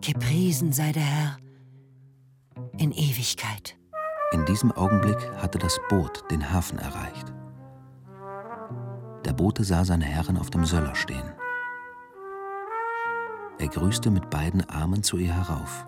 Gepriesen 0.01 0.71
sei 0.71 0.91
der 0.91 1.03
Herr 1.03 1.37
in 2.77 2.91
Ewigkeit. 2.91 3.77
In 4.31 4.45
diesem 4.45 4.71
Augenblick 4.71 5.17
hatte 5.37 5.57
das 5.57 5.79
Boot 5.89 6.23
den 6.31 6.51
Hafen 6.51 6.77
erreicht. 6.77 7.33
Der 9.25 9.33
Bote 9.33 9.63
sah 9.63 9.83
seine 9.83 10.05
Herren 10.05 10.37
auf 10.37 10.49
dem 10.49 10.65
Söller 10.65 10.95
stehen. 10.95 11.38
Er 13.59 13.67
grüßte 13.67 14.09
mit 14.09 14.29
beiden 14.29 14.67
Armen 14.69 15.03
zu 15.03 15.17
ihr 15.17 15.33
herauf. 15.33 15.85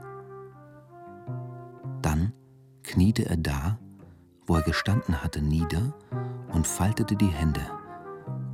Dann 2.01 2.34
kniete 2.84 3.25
er 3.25 3.38
da, 3.38 3.80
wo 4.46 4.56
er 4.56 4.62
gestanden 4.62 5.24
hatte, 5.24 5.42
nieder 5.42 5.94
und 6.51 6.68
faltete 6.68 7.16
die 7.16 7.28
Hände, 7.28 7.62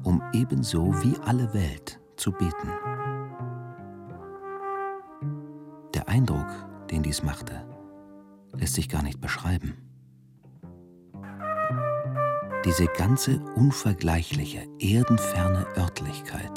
um 0.03 0.21
ebenso 0.33 0.93
wie 1.03 1.17
alle 1.25 1.51
Welt 1.55 1.99
zu 2.15 2.31
beten. 2.31 2.69
Der 5.95 6.07
Eindruck, 6.07 6.47
den 6.91 7.01
dies 7.01 7.23
machte, 7.23 7.67
lässt 8.53 8.75
sich 8.75 8.87
gar 8.87 9.01
nicht 9.01 9.19
beschreiben. 9.19 9.77
Diese 12.65 12.85
ganze 12.85 13.39
unvergleichliche, 13.55 14.67
erdenferne 14.79 15.65
Örtlichkeit. 15.75 16.56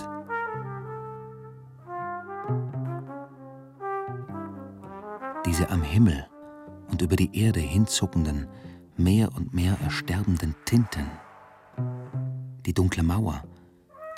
Diese 5.61 5.73
am 5.73 5.83
Himmel 5.83 6.27
und 6.91 7.03
über 7.03 7.17
die 7.17 7.39
Erde 7.39 7.61
hinzuckenden, 7.61 8.49
mehr 8.97 9.29
und 9.37 9.53
mehr 9.53 9.77
ersterbenden 9.85 10.55
Tinten. 10.65 11.11
Die 12.65 12.73
dunkle 12.73 13.03
Mauer 13.03 13.43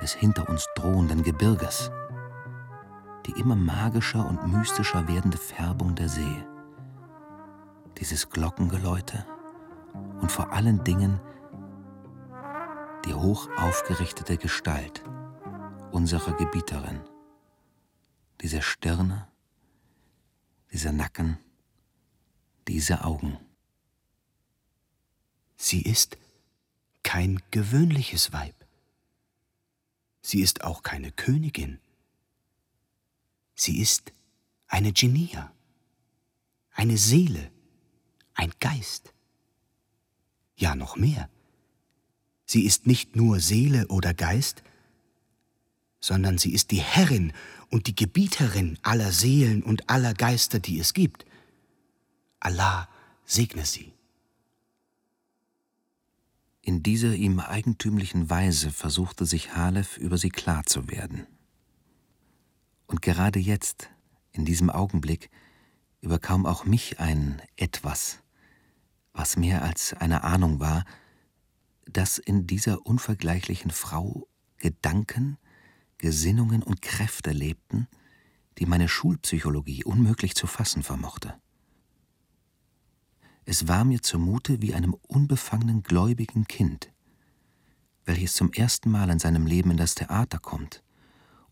des 0.00 0.12
hinter 0.12 0.48
uns 0.48 0.68
drohenden 0.76 1.24
Gebirges. 1.24 1.90
Die 3.26 3.32
immer 3.40 3.56
magischer 3.56 4.24
und 4.24 4.52
mystischer 4.52 5.08
werdende 5.08 5.36
Färbung 5.36 5.96
der 5.96 6.08
See 6.08 6.44
dieses 7.98 8.30
Glockengeläute 8.30 9.26
und 10.20 10.30
vor 10.30 10.52
allen 10.52 10.84
Dingen 10.84 11.18
die 13.04 13.14
hoch 13.14 13.48
aufgerichtete 13.56 14.36
Gestalt 14.36 15.02
unserer 15.90 16.34
Gebieterin, 16.34 17.00
diese 18.40 18.62
Stirne, 18.62 19.26
dieser 20.72 20.92
Nacken, 20.92 21.38
diese 22.66 23.04
Augen. 23.04 23.38
Sie 25.56 25.82
ist 25.82 26.16
kein 27.02 27.42
gewöhnliches 27.50 28.32
Weib. 28.32 28.54
Sie 30.22 30.40
ist 30.40 30.64
auch 30.64 30.82
keine 30.82 31.12
Königin. 31.12 31.78
Sie 33.54 33.80
ist 33.80 34.12
eine 34.66 34.92
Genia, 34.92 35.52
eine 36.72 36.96
Seele, 36.96 37.50
ein 38.34 38.52
Geist. 38.60 39.12
Ja, 40.56 40.74
noch 40.74 40.96
mehr. 40.96 41.28
Sie 42.46 42.64
ist 42.64 42.86
nicht 42.86 43.14
nur 43.14 43.40
Seele 43.40 43.88
oder 43.88 44.14
Geist, 44.14 44.62
sondern 46.00 46.38
sie 46.38 46.52
ist 46.52 46.70
die 46.70 46.80
Herrin 46.80 47.32
und 47.72 47.86
die 47.86 47.96
Gebieterin 47.96 48.78
aller 48.82 49.12
Seelen 49.12 49.62
und 49.62 49.88
aller 49.88 50.12
Geister, 50.12 50.60
die 50.60 50.78
es 50.78 50.92
gibt. 50.92 51.24
Allah 52.38 52.86
segne 53.24 53.64
sie. 53.64 53.94
In 56.60 56.82
dieser 56.82 57.14
ihm 57.14 57.40
eigentümlichen 57.40 58.28
Weise 58.28 58.70
versuchte 58.70 59.24
sich 59.24 59.56
Halef 59.56 59.96
über 59.96 60.18
sie 60.18 60.28
klar 60.28 60.64
zu 60.64 60.90
werden. 60.90 61.26
Und 62.86 63.00
gerade 63.00 63.38
jetzt, 63.38 63.88
in 64.32 64.44
diesem 64.44 64.68
Augenblick, 64.68 65.30
überkam 66.02 66.44
auch 66.44 66.66
mich 66.66 67.00
ein 67.00 67.40
Etwas, 67.56 68.18
was 69.14 69.38
mehr 69.38 69.62
als 69.62 69.94
eine 69.94 70.24
Ahnung 70.24 70.60
war, 70.60 70.84
dass 71.86 72.18
in 72.18 72.46
dieser 72.46 72.84
unvergleichlichen 72.84 73.70
Frau 73.70 74.28
Gedanken, 74.58 75.38
Gesinnungen 76.02 76.64
und 76.64 76.82
Kräfte 76.82 77.30
lebten, 77.30 77.86
die 78.58 78.66
meine 78.66 78.88
Schulpsychologie 78.88 79.84
unmöglich 79.84 80.34
zu 80.34 80.48
fassen 80.48 80.82
vermochte. 80.82 81.40
Es 83.44 83.68
war 83.68 83.84
mir 83.84 84.02
zumute 84.02 84.60
wie 84.60 84.74
einem 84.74 84.94
unbefangenen 84.94 85.84
gläubigen 85.84 86.48
Kind, 86.48 86.90
welches 88.04 88.34
zum 88.34 88.52
ersten 88.52 88.90
Mal 88.90 89.10
in 89.10 89.20
seinem 89.20 89.46
Leben 89.46 89.70
in 89.70 89.76
das 89.76 89.94
Theater 89.94 90.40
kommt 90.40 90.82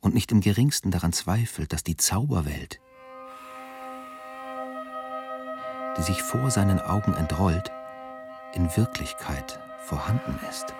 und 0.00 0.14
nicht 0.14 0.32
im 0.32 0.40
geringsten 0.40 0.90
daran 0.90 1.12
zweifelt, 1.12 1.72
dass 1.72 1.84
die 1.84 1.96
Zauberwelt, 1.96 2.80
die 5.96 6.02
sich 6.02 6.20
vor 6.22 6.50
seinen 6.50 6.80
Augen 6.80 7.14
entrollt, 7.14 7.70
in 8.54 8.64
Wirklichkeit 8.76 9.60
vorhanden 9.84 10.36
ist. 10.50 10.74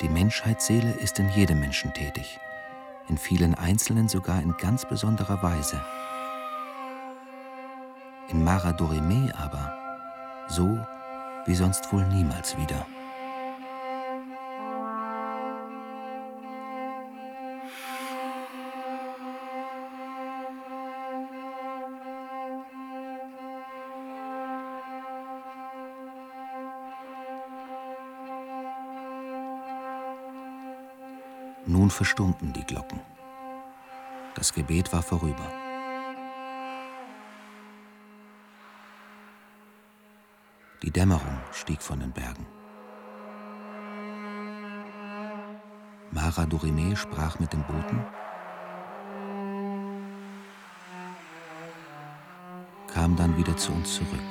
Die 0.00 0.08
Menschheitsseele 0.08 0.92
ist 0.92 1.18
in 1.18 1.28
jedem 1.30 1.58
Menschen 1.58 1.92
tätig, 1.92 2.38
in 3.08 3.18
vielen 3.18 3.56
Einzelnen 3.56 4.08
sogar 4.08 4.40
in 4.40 4.56
ganz 4.56 4.84
besonderer 4.84 5.42
Weise. 5.42 5.84
In 8.28 8.44
Mara 8.44 8.72
Dorime 8.72 9.32
aber 9.36 9.74
so 10.48 10.78
wie 11.46 11.54
sonst 11.54 11.92
wohl 11.92 12.06
niemals 12.06 12.56
wieder. 12.56 12.86
Nun 31.88 31.94
verstummten 31.94 32.52
die 32.52 32.64
Glocken. 32.64 33.00
Das 34.34 34.52
Gebet 34.52 34.92
war 34.92 35.02
vorüber. 35.02 35.50
Die 40.82 40.90
Dämmerung 40.90 41.40
stieg 41.50 41.80
von 41.80 42.00
den 42.00 42.12
Bergen. 42.12 42.46
Mara 46.10 46.44
Dorime 46.44 46.94
sprach 46.94 47.38
mit 47.38 47.54
dem 47.54 47.62
Boten, 47.62 48.04
kam 52.92 53.16
dann 53.16 53.34
wieder 53.38 53.56
zu 53.56 53.72
uns 53.72 53.94
zurück. 53.94 54.28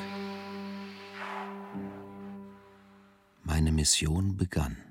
Meine 3.44 3.72
Mission 3.72 4.38
begann. 4.38 4.87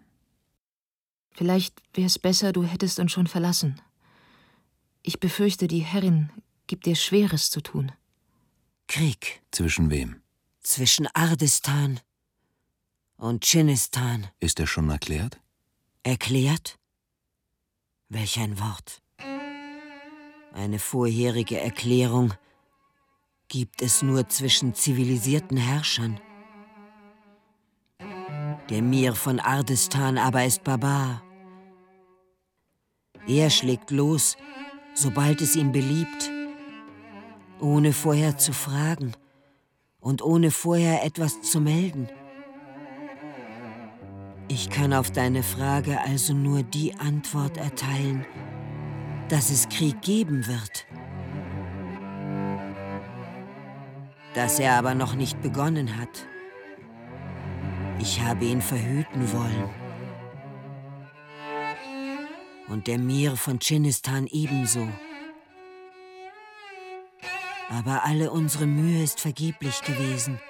Vielleicht 1.36 1.82
wäre 1.92 2.06
es 2.06 2.18
besser, 2.18 2.52
du 2.52 2.64
hättest 2.64 2.98
uns 2.98 3.12
schon 3.12 3.26
verlassen. 3.26 3.80
Ich 5.02 5.20
befürchte, 5.20 5.68
die 5.68 5.80
Herrin 5.80 6.30
gibt 6.66 6.86
dir 6.86 6.96
Schweres 6.96 7.50
zu 7.50 7.60
tun. 7.60 7.92
Krieg. 8.88 9.42
Zwischen 9.50 9.90
wem? 9.90 10.22
Zwischen 10.62 11.06
Ardistan 11.14 12.00
und 13.16 13.44
Chinistan. 13.44 14.28
Ist 14.40 14.58
er 14.60 14.66
schon 14.66 14.88
erklärt? 14.88 15.38
Erklärt? 16.02 16.78
Welch 18.08 18.38
ein 18.38 18.58
Wort. 18.58 19.02
Eine 20.52 20.78
vorherige 20.78 21.60
Erklärung 21.60 22.32
gibt 23.48 23.82
es 23.82 24.02
nur 24.02 24.28
zwischen 24.28 24.74
zivilisierten 24.74 25.58
Herrschern. 25.58 26.18
Der 28.70 28.82
Mir 28.82 29.14
von 29.14 29.38
Ardistan 29.38 30.18
aber 30.18 30.44
ist 30.44 30.64
Barbar. 30.64 31.25
Er 33.28 33.50
schlägt 33.50 33.90
los, 33.90 34.36
sobald 34.94 35.40
es 35.40 35.56
ihm 35.56 35.72
beliebt, 35.72 36.30
ohne 37.60 37.92
vorher 37.92 38.38
zu 38.38 38.52
fragen 38.52 39.12
und 40.00 40.22
ohne 40.22 40.50
vorher 40.50 41.04
etwas 41.04 41.42
zu 41.42 41.60
melden. 41.60 42.08
Ich 44.48 44.70
kann 44.70 44.92
auf 44.92 45.10
deine 45.10 45.42
Frage 45.42 46.00
also 46.00 46.32
nur 46.32 46.62
die 46.62 46.94
Antwort 46.94 47.56
erteilen, 47.56 48.24
dass 49.28 49.50
es 49.50 49.68
Krieg 49.68 50.00
geben 50.02 50.46
wird. 50.46 50.86
das 54.36 54.58
er 54.58 54.74
aber 54.74 54.94
noch 54.94 55.14
nicht 55.14 55.40
begonnen 55.40 55.96
hat. 55.96 56.26
Ich 57.98 58.20
habe 58.20 58.44
ihn 58.44 58.60
verhüten 58.60 59.32
wollen. 59.32 59.85
Und 62.68 62.86
der 62.86 62.98
Mir 62.98 63.36
von 63.36 63.58
Chinistan 63.60 64.26
ebenso. 64.26 64.88
Aber 67.68 68.04
alle 68.04 68.30
unsere 68.30 68.66
Mühe 68.66 69.02
ist 69.02 69.20
vergeblich 69.20 69.82
gewesen. 69.82 70.40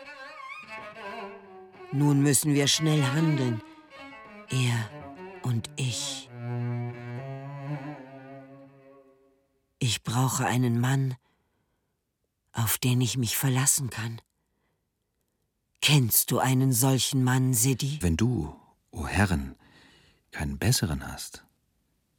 Nun 1.93 2.21
müssen 2.21 2.53
wir 2.55 2.67
schnell 2.67 3.03
handeln, 3.03 3.63
er 4.51 4.91
und 5.43 5.71
ich. 5.77 6.29
Ich 9.79 10.03
brauche 10.03 10.47
einen 10.47 10.81
Mann, 10.81 11.17
auf 12.53 12.79
den 12.79 13.01
ich 13.01 13.17
mich 13.17 13.37
verlassen 13.37 13.89
kann. 13.89 14.21
Kennst 15.81 16.31
du 16.31 16.39
einen 16.39 16.73
solchen 16.73 17.23
Mann, 17.23 17.55
Sidi? 17.55 17.99
Wenn 18.01 18.17
du, 18.17 18.49
o 18.91 19.03
oh 19.03 19.07
Herren, 19.07 19.55
keinen 20.33 20.59
besseren 20.59 21.07
hast, 21.07 21.46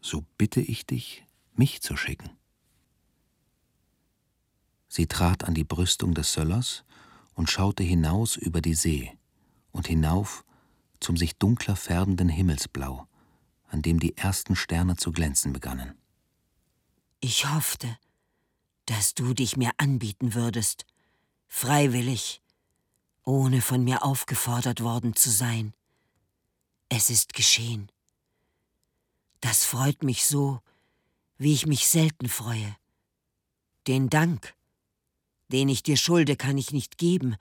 so 0.08 0.24
bitte 0.38 0.62
ich 0.62 0.86
dich, 0.86 1.26
mich 1.54 1.82
zu 1.82 1.98
schicken. 1.98 2.30
Sie 4.88 5.08
trat 5.08 5.44
an 5.44 5.54
die 5.54 5.66
Brüstung 5.66 6.14
des 6.14 6.32
Söllers 6.32 6.86
und 7.34 7.50
schaute 7.52 7.84
hinaus 7.84 8.38
über 8.38 8.62
die 8.62 8.74
See 8.74 9.18
und 9.72 9.88
hinauf 9.88 10.46
zum 11.00 11.18
sich 11.18 11.38
dunkler 11.38 11.76
färbenden 11.76 12.30
Himmelsblau, 12.30 13.08
an 13.68 13.82
dem 13.82 14.00
die 14.00 14.16
ersten 14.18 14.56
Sterne 14.56 14.96
zu 14.96 15.12
glänzen 15.12 15.52
begannen. 15.52 15.94
Ich 17.20 17.52
hoffte, 17.52 17.98
dass 18.86 19.14
du 19.14 19.34
dich 19.34 19.58
mir 19.58 19.72
anbieten 19.78 20.34
würdest, 20.34 20.86
freiwillig, 21.48 22.42
ohne 23.24 23.62
von 23.62 23.84
mir 23.84 24.06
aufgefordert 24.06 24.82
worden 24.82 25.16
zu 25.16 25.30
sein. 25.30 25.74
Es 26.88 27.10
ist 27.10 27.34
geschehen. 27.34 27.92
Das 29.42 29.66
freut 29.66 30.04
mich 30.04 30.26
so, 30.26 30.62
wie 31.38 31.54
ich 31.54 31.66
mich 31.66 31.88
selten 31.88 32.28
freue. 32.28 32.76
Den 33.88 34.10
Dank, 34.10 34.56
den 35.50 35.70
ich 35.70 35.84
dir 35.84 35.98
schulde, 35.98 36.36
kann 36.36 36.58
ich 36.58 36.72
nicht 36.72 36.98
geben, 36.98 37.36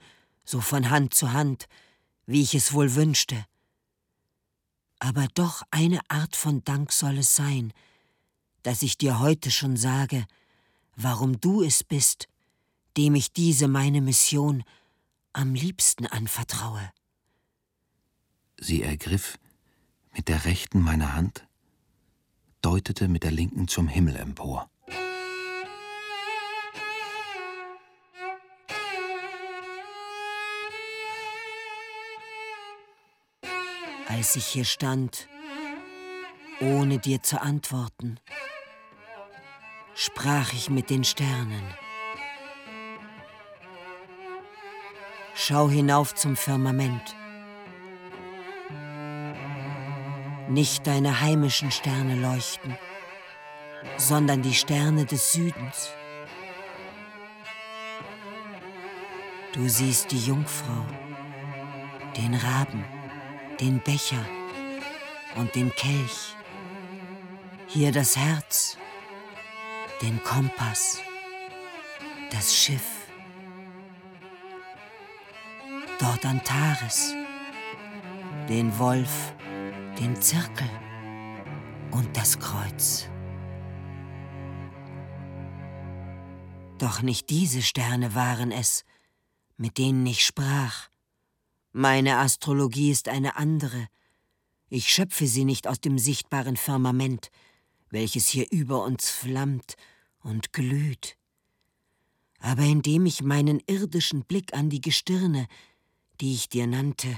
so 0.45 0.61
von 0.61 0.89
Hand 0.89 1.13
zu 1.13 1.33
Hand, 1.33 1.67
wie 2.25 2.41
ich 2.41 2.53
es 2.53 2.73
wohl 2.73 2.95
wünschte. 2.95 3.45
Aber 4.99 5.27
doch 5.33 5.63
eine 5.71 5.99
Art 6.09 6.35
von 6.35 6.63
Dank 6.63 6.91
soll 6.91 7.19
es 7.19 7.35
sein, 7.35 7.73
dass 8.63 8.81
ich 8.81 8.97
dir 8.97 9.19
heute 9.19 9.51
schon 9.51 9.77
sage, 9.77 10.25
warum 10.95 11.39
du 11.39 11.63
es 11.63 11.83
bist, 11.83 12.27
dem 12.97 13.15
ich 13.15 13.31
diese 13.31 13.67
meine 13.67 14.01
Mission 14.01 14.63
am 15.33 15.53
liebsten 15.53 16.07
anvertraue. 16.07 16.91
Sie 18.59 18.81
ergriff 18.81 19.37
mit 20.15 20.27
der 20.27 20.45
rechten 20.45 20.81
meine 20.81 21.13
Hand, 21.13 21.46
deutete 22.61 23.07
mit 23.07 23.23
der 23.23 23.31
linken 23.31 23.67
zum 23.67 23.87
Himmel 23.87 24.15
empor. 24.15 24.69
Als 34.07 34.35
ich 34.35 34.45
hier 34.45 34.65
stand, 34.65 35.27
ohne 36.59 36.97
dir 36.97 37.21
zu 37.21 37.41
antworten, 37.41 38.19
sprach 39.93 40.53
ich 40.53 40.69
mit 40.69 40.89
den 40.89 41.03
Sternen. 41.03 41.63
Schau 45.35 45.69
hinauf 45.69 46.15
zum 46.15 46.35
Firmament. 46.35 47.15
Nicht 50.49 50.87
deine 50.87 51.19
heimischen 51.19 51.71
Sterne 51.71 52.15
leuchten, 52.15 52.77
sondern 53.97 54.41
die 54.41 54.53
Sterne 54.53 55.05
des 55.05 55.33
Südens. 55.33 55.91
Du 59.51 59.67
siehst 59.67 60.11
die 60.11 60.19
Jungfrau, 60.19 60.85
den 62.15 62.33
Raben, 62.33 62.85
den 63.59 63.79
Becher 63.79 64.23
und 65.35 65.53
den 65.55 65.69
Kelch. 65.75 66.35
Hier 67.67 67.91
das 67.91 68.15
Herz, 68.15 68.77
den 70.01 70.23
Kompass, 70.23 71.01
das 72.31 72.55
Schiff. 72.55 72.87
Dort 75.99 76.25
Antares, 76.25 77.13
den 78.47 78.77
Wolf, 78.79 79.33
den 79.99 80.21
Zirkel 80.21 80.69
und 81.91 82.15
das 82.15 82.37
Kreuz. 82.37 83.09
Doch 86.77 87.01
nicht 87.01 87.31
diese 87.31 87.63
Sterne 87.63 88.13
waren 88.13 88.51
es, 88.51 88.83
mit 89.57 89.79
denen 89.79 90.05
ich 90.05 90.23
sprach. 90.23 90.89
Meine 91.71 92.17
Astrologie 92.17 92.91
ist 92.91 93.09
eine 93.09 93.37
andere. 93.37 93.87
Ich 94.69 94.89
schöpfe 94.89 95.25
sie 95.25 95.45
nicht 95.45 95.67
aus 95.67 95.81
dem 95.81 95.97
sichtbaren 95.97 96.57
Firmament, 96.57 97.31
welches 97.89 98.27
hier 98.27 98.45
über 98.51 98.83
uns 98.83 99.09
flammt 99.09 99.75
und 100.19 100.53
glüht. 100.53 101.17
Aber 102.39 102.61
indem 102.61 103.07
ich 103.07 103.23
meinen 103.23 103.61
irdischen 103.65 104.25
Blick 104.25 104.53
an 104.53 104.69
die 104.69 104.81
Gestirne, 104.81 105.47
die 106.21 106.35
ich 106.35 106.49
dir 106.49 106.67
nannte, 106.67 107.17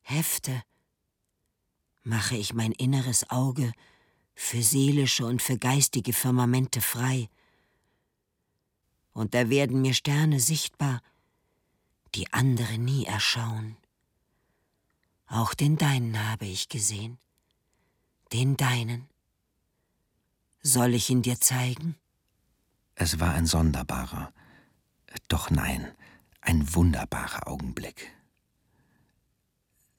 hefte, 0.00 0.62
mache 2.06 2.36
ich 2.36 2.54
mein 2.54 2.72
inneres 2.72 3.28
Auge 3.30 3.72
für 4.34 4.62
seelische 4.62 5.26
und 5.26 5.42
für 5.42 5.58
geistige 5.58 6.12
Firmamente 6.12 6.80
frei. 6.80 7.28
Und 9.12 9.34
da 9.34 9.50
werden 9.50 9.82
mir 9.82 9.92
Sterne 9.92 10.38
sichtbar, 10.38 11.02
die 12.14 12.32
andere 12.32 12.78
nie 12.78 13.04
erschauen. 13.06 13.76
Auch 15.26 15.52
den 15.54 15.76
deinen 15.76 16.30
habe 16.30 16.46
ich 16.46 16.68
gesehen, 16.68 17.18
den 18.32 18.56
deinen. 18.56 19.08
Soll 20.62 20.94
ich 20.94 21.10
ihn 21.10 21.22
dir 21.22 21.40
zeigen? 21.40 21.96
Es 22.94 23.18
war 23.18 23.34
ein 23.34 23.46
sonderbarer, 23.46 24.32
doch 25.28 25.50
nein, 25.50 25.92
ein 26.40 26.72
wunderbarer 26.74 27.48
Augenblick. 27.48 28.15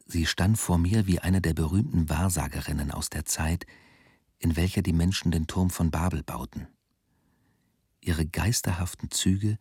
Sie 0.10 0.26
stand 0.26 0.58
vor 0.58 0.78
mir 0.78 1.06
wie 1.06 1.20
eine 1.20 1.42
der 1.42 1.54
berühmten 1.54 2.10
Wahrsagerinnen 2.10 2.92
aus 2.92 3.10
der 3.10 3.26
Zeit, 3.26 3.66
in 4.40 4.56
welcher 4.56 4.82
die 4.82 4.94
Menschen 4.94 5.32
den 5.32 5.48
Turm 5.48 5.70
von 5.70 5.92
Babel 5.92 6.24
bauten. 6.24 6.68
Ihre 8.00 8.26
geisterhaften 8.26 9.12
Züge 9.12 9.58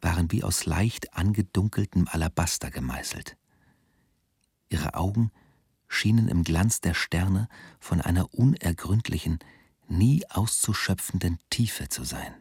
waren 0.00 0.32
wie 0.32 0.42
aus 0.42 0.66
leicht 0.66 1.14
angedunkeltem 1.14 2.08
Alabaster 2.08 2.72
gemeißelt. 2.72 3.36
Ihre 4.68 4.94
Augen 4.94 5.30
schienen 5.86 6.26
im 6.26 6.42
Glanz 6.42 6.80
der 6.80 6.94
Sterne 6.94 7.48
von 7.78 8.00
einer 8.00 8.34
unergründlichen, 8.34 9.38
nie 9.86 10.28
auszuschöpfenden 10.28 11.38
Tiefe 11.48 11.88
zu 11.88 12.02
sein. 12.02 12.34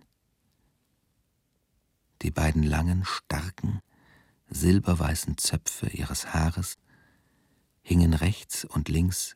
Die 2.23 2.31
beiden 2.31 2.63
langen, 2.63 3.05
starken, 3.05 3.81
silberweißen 4.49 5.37
Zöpfe 5.37 5.89
ihres 5.89 6.33
Haares 6.33 6.77
hingen 7.87 8.15
rechts 8.15 8.65
und 8.65 8.89
links 8.89 9.35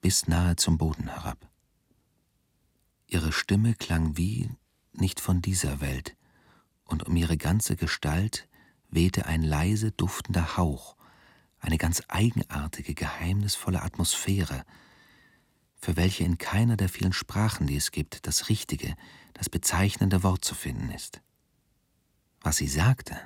bis 0.00 0.28
nahe 0.28 0.54
zum 0.54 0.78
Boden 0.78 1.08
herab. 1.08 1.50
Ihre 3.08 3.32
Stimme 3.32 3.74
klang 3.74 4.16
wie 4.16 4.50
nicht 4.92 5.18
von 5.18 5.42
dieser 5.42 5.80
Welt, 5.80 6.16
und 6.84 7.08
um 7.08 7.16
ihre 7.16 7.36
ganze 7.36 7.74
Gestalt 7.74 8.48
wehte 8.88 9.26
ein 9.26 9.42
leise 9.42 9.90
duftender 9.90 10.56
Hauch, 10.56 10.96
eine 11.58 11.76
ganz 11.76 12.00
eigenartige, 12.06 12.94
geheimnisvolle 12.94 13.82
Atmosphäre, 13.82 14.64
für 15.74 15.96
welche 15.96 16.22
in 16.22 16.38
keiner 16.38 16.76
der 16.76 16.88
vielen 16.88 17.12
Sprachen, 17.12 17.66
die 17.66 17.76
es 17.76 17.90
gibt, 17.90 18.28
das 18.28 18.48
richtige, 18.48 18.94
das 19.34 19.50
bezeichnende 19.50 20.22
Wort 20.22 20.44
zu 20.44 20.54
finden 20.54 20.92
ist. 20.92 21.20
Was 22.42 22.58
sie 22.58 22.68
sagte, 22.68 23.20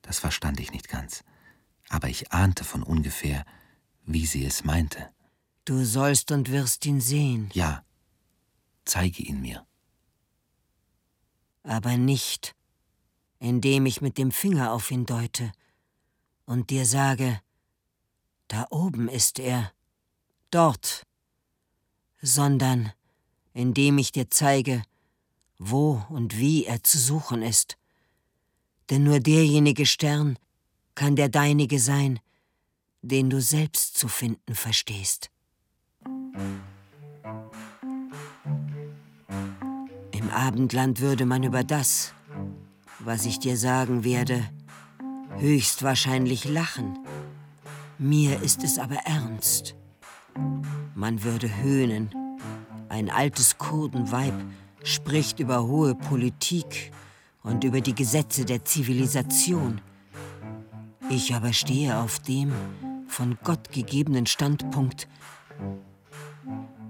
das 0.00 0.20
verstand 0.20 0.58
ich 0.58 0.72
nicht 0.72 0.88
ganz 0.88 1.22
aber 1.92 2.08
ich 2.08 2.32
ahnte 2.32 2.64
von 2.64 2.82
ungefähr, 2.82 3.44
wie 4.06 4.24
sie 4.24 4.46
es 4.46 4.64
meinte. 4.64 5.10
Du 5.66 5.84
sollst 5.84 6.32
und 6.32 6.50
wirst 6.50 6.86
ihn 6.86 7.02
sehen. 7.02 7.50
Ja, 7.52 7.84
zeige 8.86 9.22
ihn 9.22 9.42
mir. 9.42 9.66
Aber 11.62 11.98
nicht, 11.98 12.56
indem 13.38 13.84
ich 13.84 14.00
mit 14.00 14.16
dem 14.16 14.32
Finger 14.32 14.72
auf 14.72 14.90
ihn 14.90 15.04
deute 15.04 15.52
und 16.46 16.70
dir 16.70 16.86
sage, 16.86 17.40
da 18.48 18.66
oben 18.70 19.08
ist 19.08 19.38
er, 19.38 19.70
dort, 20.50 21.06
sondern 22.22 22.90
indem 23.52 23.98
ich 23.98 24.12
dir 24.12 24.30
zeige, 24.30 24.82
wo 25.58 26.02
und 26.08 26.38
wie 26.38 26.64
er 26.64 26.82
zu 26.82 26.98
suchen 26.98 27.42
ist. 27.42 27.76
Denn 28.88 29.04
nur 29.04 29.20
derjenige 29.20 29.84
Stern 29.84 30.38
kann 30.94 31.16
der 31.16 31.28
deinige 31.28 31.78
sein, 31.78 32.20
den 33.02 33.30
du 33.30 33.40
selbst 33.40 33.98
zu 33.98 34.08
finden 34.08 34.54
verstehst. 34.54 35.30
Im 40.12 40.30
Abendland 40.30 41.00
würde 41.00 41.26
man 41.26 41.42
über 41.42 41.64
das, 41.64 42.14
was 42.98 43.26
ich 43.26 43.38
dir 43.38 43.56
sagen 43.56 44.04
werde, 44.04 44.48
höchstwahrscheinlich 45.38 46.44
lachen. 46.44 46.98
Mir 47.98 48.40
ist 48.42 48.62
es 48.62 48.78
aber 48.78 48.96
ernst. 49.04 49.74
Man 50.94 51.22
würde 51.24 51.62
höhnen. 51.62 52.10
Ein 52.88 53.10
altes 53.10 53.58
Kurdenweib 53.58 54.34
spricht 54.84 55.40
über 55.40 55.66
hohe 55.66 55.94
Politik 55.94 56.92
und 57.42 57.64
über 57.64 57.80
die 57.80 57.94
Gesetze 57.94 58.44
der 58.44 58.64
Zivilisation. 58.64 59.80
Ich 61.14 61.34
aber 61.34 61.52
stehe 61.52 61.98
auf 61.98 62.20
dem 62.20 62.52
von 63.06 63.36
Gott 63.44 63.70
gegebenen 63.70 64.24
Standpunkt, 64.24 65.08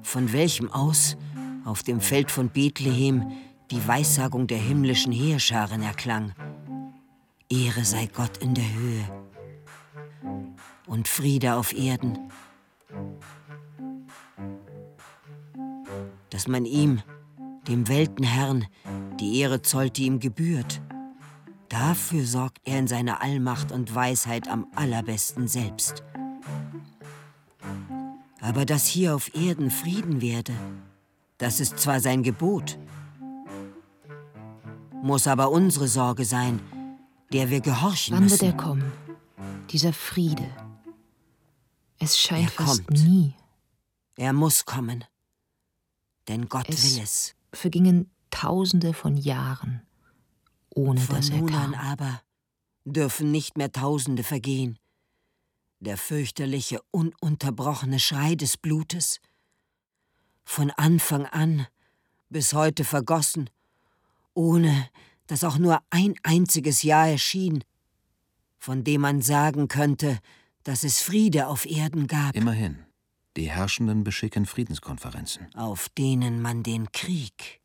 von 0.03 0.33
welchem 0.33 0.71
aus 0.71 1.17
auf 1.65 1.83
dem 1.83 2.01
Feld 2.01 2.31
von 2.31 2.49
Bethlehem 2.49 3.33
die 3.73 3.85
Weissagung 3.85 4.47
der 4.47 4.59
himmlischen 4.59 5.11
Heerscharen 5.11 5.83
erklang. 5.83 6.35
Ehre 7.51 7.85
sei 7.85 8.09
Gott 8.15 8.37
in 8.37 8.55
der 8.55 8.73
Höhe 8.73 9.05
und 10.87 11.09
Friede 11.09 11.55
auf 11.57 11.77
Erden. 11.77 12.17
Dass 16.31 16.47
man 16.47 16.65
ihm, 16.65 17.03
dem 17.67 17.89
Weltenherrn, 17.89 18.67
die 19.19 19.41
Ehre 19.41 19.63
zollt, 19.63 19.97
die 19.97 20.07
ihm 20.07 20.21
gebührt. 20.21 20.81
Dafür 21.73 22.27
sorgt 22.27 22.61
er 22.65 22.79
in 22.81 22.87
seiner 22.87 23.23
Allmacht 23.23 23.73
und 23.73 23.95
Weisheit 23.95 24.47
am 24.47 24.67
allerbesten 24.75 25.49
selbst. 25.49 26.03
Aber 28.43 28.67
dass 28.67 28.87
hier 28.87 29.15
auf 29.15 29.35
Erden 29.35 29.71
Frieden 29.71 30.21
werde, 30.21 30.53
das 31.39 31.61
ist 31.61 31.79
zwar 31.79 32.01
sein 32.01 32.23
Gebot, 32.23 32.79
muss 35.03 35.27
aber 35.27 35.51
unsere 35.51 35.89
Sorge 35.89 36.27
sein, 36.27 36.61
der 37.33 37.49
wir 37.49 37.63
gehorchen 37.63 38.17
Wann 38.17 38.25
müssen. 38.25 38.43
wird 38.43 38.53
er 38.53 38.57
kommen? 38.59 38.93
Dieser 39.71 39.95
Friede. 39.95 40.47
Es 41.99 42.19
scheint 42.19 42.51
Er 42.59 42.67
fast 42.67 42.87
kommt. 42.87 43.03
nie. 43.03 43.33
Er 44.17 44.35
muss 44.35 44.67
kommen. 44.67 45.05
Denn 46.29 46.51
Gott 46.51 46.69
Es 46.69 46.85
will 46.97 47.03
es. 47.03 47.35
vergingen 47.55 48.11
Tausende 48.31 48.93
von 48.93 49.17
Jahren, 49.17 49.83
ohne 50.75 51.01
Von 51.01 51.17
dass 51.17 51.31
er 51.31 51.39
nun 51.39 51.55
an 51.55 51.73
kam. 51.73 51.75
aber 51.75 52.23
dürfen 52.85 53.31
nicht 53.31 53.57
mehr 53.57 53.73
Tausende 53.73 54.25
vergehen. 54.25 54.79
Der 55.81 55.97
fürchterliche, 55.97 56.81
ununterbrochene 56.91 57.99
Schrei 57.99 58.35
des 58.35 58.57
Blutes, 58.57 59.21
von 60.45 60.71
Anfang 60.73 61.27
an 61.27 61.67
bis 62.29 62.53
heute 62.53 62.85
vergossen, 62.85 63.51
ohne 64.35 64.89
dass 65.27 65.45
auch 65.45 65.59
nur 65.59 65.81
ein 65.91 66.15
einziges 66.23 66.83
Jahr 66.83 67.09
erschien, 67.09 67.65
von 68.59 68.85
dem 68.85 69.01
man 69.01 69.23
sagen 69.23 69.69
könnte, 69.69 70.19
dass 70.63 70.85
es 70.85 71.01
Friede 71.01 71.49
auf 71.49 71.67
Erden 71.67 72.07
gab, 72.07 72.35
Immerhin, 72.37 72.79
die 73.37 73.51
Herrschenden 73.51 74.05
beschicken 74.05 74.47
Friedenskonferenzen. 74.47 75.53
auf 75.55 75.89
denen 75.91 76.41
man 76.43 76.63
den 76.63 76.93
Krieg, 76.93 77.61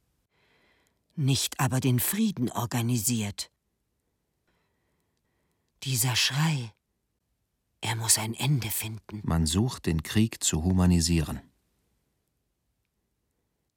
nicht 1.18 1.60
aber 1.60 1.80
den 1.80 2.00
Frieden 2.00 2.52
organisiert. 2.52 3.52
Dieser 5.84 6.16
Schrei, 6.16 6.74
er 7.82 7.96
muss 7.96 8.18
ein 8.18 8.34
Ende 8.34 8.70
finden. 8.70 9.22
Man 9.24 9.46
sucht, 9.46 9.86
den 9.86 10.04
Krieg 10.04 10.44
zu 10.44 10.64
humanisieren. 10.64 11.42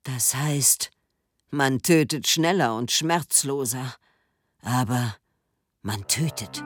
Das 0.02 0.34
heißt, 0.34 0.90
man 1.50 1.82
tötet 1.82 2.26
schneller 2.26 2.76
und 2.76 2.90
schmerzloser, 2.90 3.94
aber 4.62 5.16
man 5.82 6.06
tötet. 6.08 6.64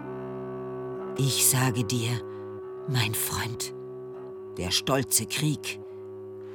Ich 1.16 1.46
sage 1.46 1.84
dir, 1.84 2.22
mein 2.88 3.14
Freund, 3.14 3.74
der 4.56 4.70
stolze 4.70 5.26
Krieg 5.26 5.80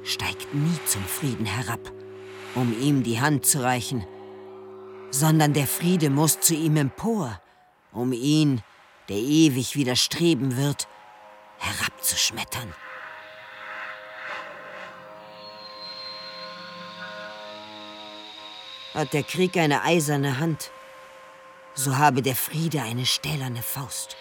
steigt 0.02 0.54
nie 0.54 0.78
zum 0.86 1.02
Frieden 1.04 1.46
herab, 1.46 1.92
um 2.54 2.78
ihm 2.80 3.02
die 3.02 3.20
Hand 3.20 3.46
zu 3.46 3.62
reichen, 3.62 4.04
sondern 5.10 5.52
der 5.52 5.66
Friede 5.66 6.10
muss 6.10 6.40
zu 6.40 6.54
ihm 6.54 6.76
empor, 6.76 7.40
um 7.92 8.12
ihn, 8.12 8.62
der 9.08 9.16
ewig 9.16 9.76
widerstreben 9.76 10.56
wird, 10.56 10.88
herabzuschmettern. 11.58 12.72
Hat 18.94 19.12
der 19.12 19.22
Krieg 19.22 19.56
eine 19.56 19.82
eiserne 19.82 20.38
Hand, 20.38 20.72
so 21.74 21.96
habe 21.96 22.22
der 22.22 22.34
Friede 22.34 22.82
eine 22.82 23.06
stählerne 23.06 23.62
Faust. 23.62 24.16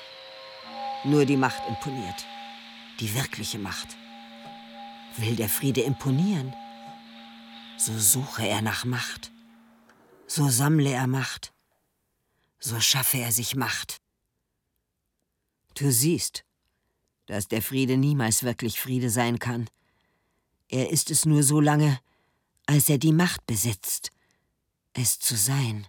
Nur 1.04 1.26
die 1.26 1.38
Macht 1.38 1.62
imponiert, 1.68 2.26
die 3.00 3.14
wirkliche 3.16 3.58
Macht. 3.58 3.88
Will 5.18 5.36
der 5.36 5.50
Friede 5.50 5.82
imponieren, 5.82 6.54
so 7.80 7.98
suche 7.98 8.46
er 8.46 8.62
nach 8.62 8.84
Macht, 8.84 9.32
so 10.28 10.50
sammle 10.50 10.92
er 10.92 11.08
Macht, 11.08 11.54
so 12.60 12.80
schaffe 12.82 13.20
er 13.20 13.32
sich 13.32 13.56
Macht. 13.56 14.02
Du 15.76 15.90
siehst, 15.90 16.44
dass 17.26 17.48
der 17.48 17.62
Friede 17.62 17.96
niemals 17.96 18.44
wirklich 18.44 18.82
Friede 18.82 19.10
sein 19.10 19.40
kann. 19.40 19.70
Er 20.68 20.90
ist 20.90 21.10
es 21.10 21.26
nur 21.26 21.42
so 21.42 21.62
lange, 21.62 22.00
als 22.66 22.90
er 22.90 22.98
die 22.98 23.14
Macht 23.14 23.46
besitzt, 23.48 24.12
es 24.92 25.18
zu 25.18 25.38
sein. 25.38 25.88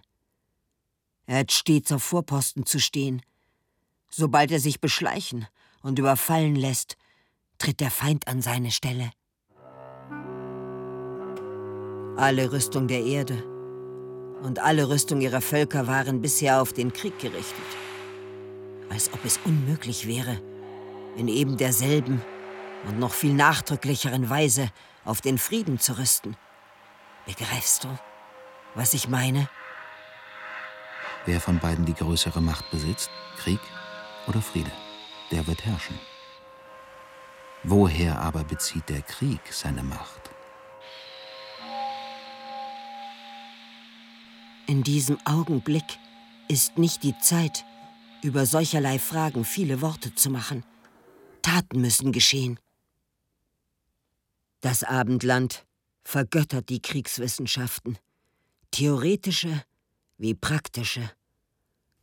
Er 1.25 1.39
hat 1.39 1.51
stets 1.51 1.91
auf 1.91 2.03
Vorposten 2.03 2.65
zu 2.65 2.79
stehen. 2.79 3.21
Sobald 4.09 4.51
er 4.51 4.59
sich 4.59 4.79
beschleichen 4.79 5.45
und 5.81 5.99
überfallen 5.99 6.55
lässt, 6.55 6.97
tritt 7.57 7.81
der 7.81 7.91
Feind 7.91 8.27
an 8.27 8.41
seine 8.41 8.71
Stelle. 8.71 9.11
Alle 12.21 12.51
Rüstung 12.51 12.87
der 12.87 13.03
Erde 13.03 13.43
und 14.43 14.59
alle 14.59 14.87
Rüstung 14.89 15.21
ihrer 15.21 15.41
Völker 15.41 15.87
waren 15.87 16.21
bisher 16.21 16.61
auf 16.61 16.71
den 16.71 16.93
Krieg 16.93 17.17
gerichtet. 17.17 17.65
Als 18.91 19.11
ob 19.11 19.25
es 19.25 19.39
unmöglich 19.43 20.05
wäre, 20.05 20.39
in 21.17 21.27
eben 21.27 21.57
derselben 21.57 22.21
und 22.87 22.99
noch 22.99 23.13
viel 23.13 23.33
nachdrücklicheren 23.33 24.29
Weise 24.29 24.69
auf 25.03 25.21
den 25.21 25.39
Frieden 25.39 25.79
zu 25.79 25.97
rüsten. 25.97 26.37
Begreifst 27.25 27.85
du, 27.85 27.87
was 28.75 28.93
ich 28.93 29.07
meine? 29.07 29.49
Wer 31.25 31.41
von 31.41 31.57
beiden 31.57 31.85
die 31.85 31.95
größere 31.95 32.39
Macht 32.39 32.69
besitzt, 32.69 33.09
Krieg 33.39 33.61
oder 34.27 34.43
Friede, 34.43 34.71
der 35.31 35.47
wird 35.47 35.65
herrschen. 35.65 35.99
Woher 37.63 38.21
aber 38.21 38.43
bezieht 38.43 38.89
der 38.89 39.01
Krieg 39.01 39.41
seine 39.49 39.81
Macht? 39.81 40.20
In 44.71 44.83
diesem 44.83 45.17
Augenblick 45.25 45.99
ist 46.47 46.77
nicht 46.77 47.03
die 47.03 47.17
Zeit, 47.19 47.65
über 48.23 48.45
solcherlei 48.45 48.99
Fragen 48.99 49.43
viele 49.43 49.81
Worte 49.81 50.15
zu 50.15 50.29
machen. 50.29 50.63
Taten 51.41 51.81
müssen 51.81 52.13
geschehen. 52.13 52.57
Das 54.61 54.85
Abendland 54.85 55.65
vergöttert 56.05 56.69
die 56.69 56.81
Kriegswissenschaften, 56.81 57.97
theoretische 58.71 59.61
wie 60.17 60.35
praktische. 60.35 61.11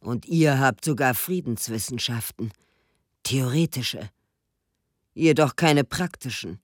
Und 0.01 0.27
ihr 0.27 0.61
habt 0.61 0.85
sogar 0.85 1.15
Friedenswissenschaften, 1.15 2.53
theoretische, 3.23 4.11
jedoch 5.15 5.57
keine 5.57 5.85
praktischen. 5.85 6.61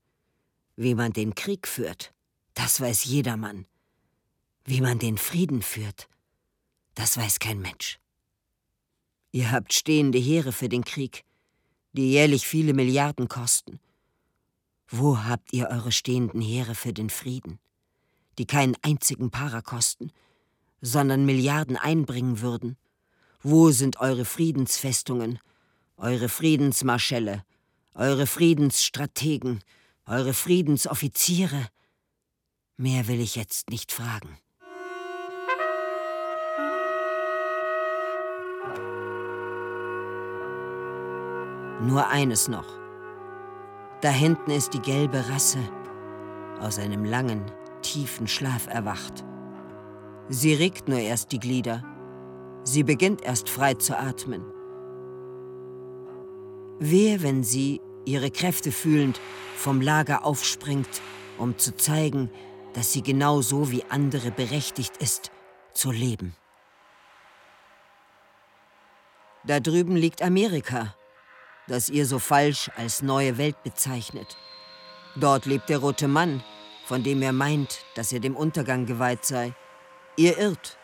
Wie 0.76 0.94
man 0.94 1.14
den 1.14 1.34
Krieg 1.34 1.66
führt, 1.66 2.12
das 2.52 2.78
weiß 2.78 3.04
jedermann. 3.04 3.64
Wie 4.66 4.80
man 4.80 4.98
den 4.98 5.18
Frieden 5.18 5.60
führt, 5.60 6.08
das 6.94 7.18
weiß 7.18 7.38
kein 7.38 7.60
Mensch. 7.60 7.98
Ihr 9.30 9.50
habt 9.50 9.74
stehende 9.74 10.18
Heere 10.18 10.52
für 10.52 10.70
den 10.70 10.84
Krieg, 10.84 11.24
die 11.92 12.12
jährlich 12.12 12.46
viele 12.46 12.72
Milliarden 12.72 13.28
kosten. 13.28 13.78
Wo 14.88 15.18
habt 15.24 15.52
ihr 15.52 15.68
eure 15.68 15.92
stehenden 15.92 16.40
Heere 16.40 16.74
für 16.74 16.94
den 16.94 17.10
Frieden, 17.10 17.58
die 18.38 18.46
keinen 18.46 18.76
einzigen 18.80 19.30
Para 19.30 19.60
kosten, 19.60 20.10
sondern 20.80 21.26
Milliarden 21.26 21.76
einbringen 21.76 22.40
würden? 22.40 22.78
Wo 23.42 23.70
sind 23.70 24.00
eure 24.00 24.24
Friedensfestungen, 24.24 25.40
eure 25.98 26.30
Friedensmarschälle, 26.30 27.44
eure 27.92 28.26
Friedensstrategen, 28.26 29.62
eure 30.06 30.32
Friedensoffiziere? 30.32 31.68
Mehr 32.78 33.08
will 33.08 33.20
ich 33.20 33.36
jetzt 33.36 33.68
nicht 33.68 33.92
fragen. 33.92 34.38
Nur 41.86 42.08
eines 42.08 42.48
noch. 42.48 42.66
Da 44.00 44.08
hinten 44.08 44.50
ist 44.50 44.72
die 44.72 44.80
gelbe 44.80 45.28
Rasse, 45.28 45.58
aus 46.58 46.78
einem 46.78 47.04
langen, 47.04 47.44
tiefen 47.82 48.26
Schlaf 48.26 48.66
erwacht. 48.68 49.22
Sie 50.30 50.54
regt 50.54 50.88
nur 50.88 50.98
erst 50.98 51.32
die 51.32 51.38
Glieder. 51.38 51.84
Sie 52.62 52.84
beginnt 52.84 53.20
erst 53.22 53.50
frei 53.50 53.74
zu 53.74 53.98
atmen. 53.98 54.42
Wehe, 56.78 57.22
wenn 57.22 57.44
sie, 57.44 57.82
ihre 58.06 58.30
Kräfte 58.30 58.72
fühlend, 58.72 59.20
vom 59.54 59.82
Lager 59.82 60.24
aufspringt, 60.24 61.02
um 61.36 61.58
zu 61.58 61.76
zeigen, 61.76 62.30
dass 62.72 62.94
sie 62.94 63.02
genauso 63.02 63.70
wie 63.70 63.84
andere 63.90 64.30
berechtigt 64.30 64.96
ist, 64.96 65.30
zu 65.74 65.90
leben. 65.90 66.34
Da 69.46 69.60
drüben 69.60 69.96
liegt 69.96 70.22
Amerika, 70.22 70.94
das 71.68 71.88
ihr 71.88 72.06
so 72.06 72.18
falsch 72.18 72.70
als 72.76 73.02
neue 73.02 73.38
Welt 73.38 73.62
bezeichnet. 73.62 74.36
Dort 75.16 75.46
lebt 75.46 75.68
der 75.68 75.78
rote 75.78 76.08
Mann, 76.08 76.42
von 76.86 77.02
dem 77.02 77.22
er 77.22 77.32
meint, 77.32 77.78
dass 77.94 78.12
er 78.12 78.20
dem 78.20 78.36
Untergang 78.36 78.86
geweiht 78.86 79.24
sei. 79.24 79.54
Ihr 80.16 80.38
irrt. 80.38 80.78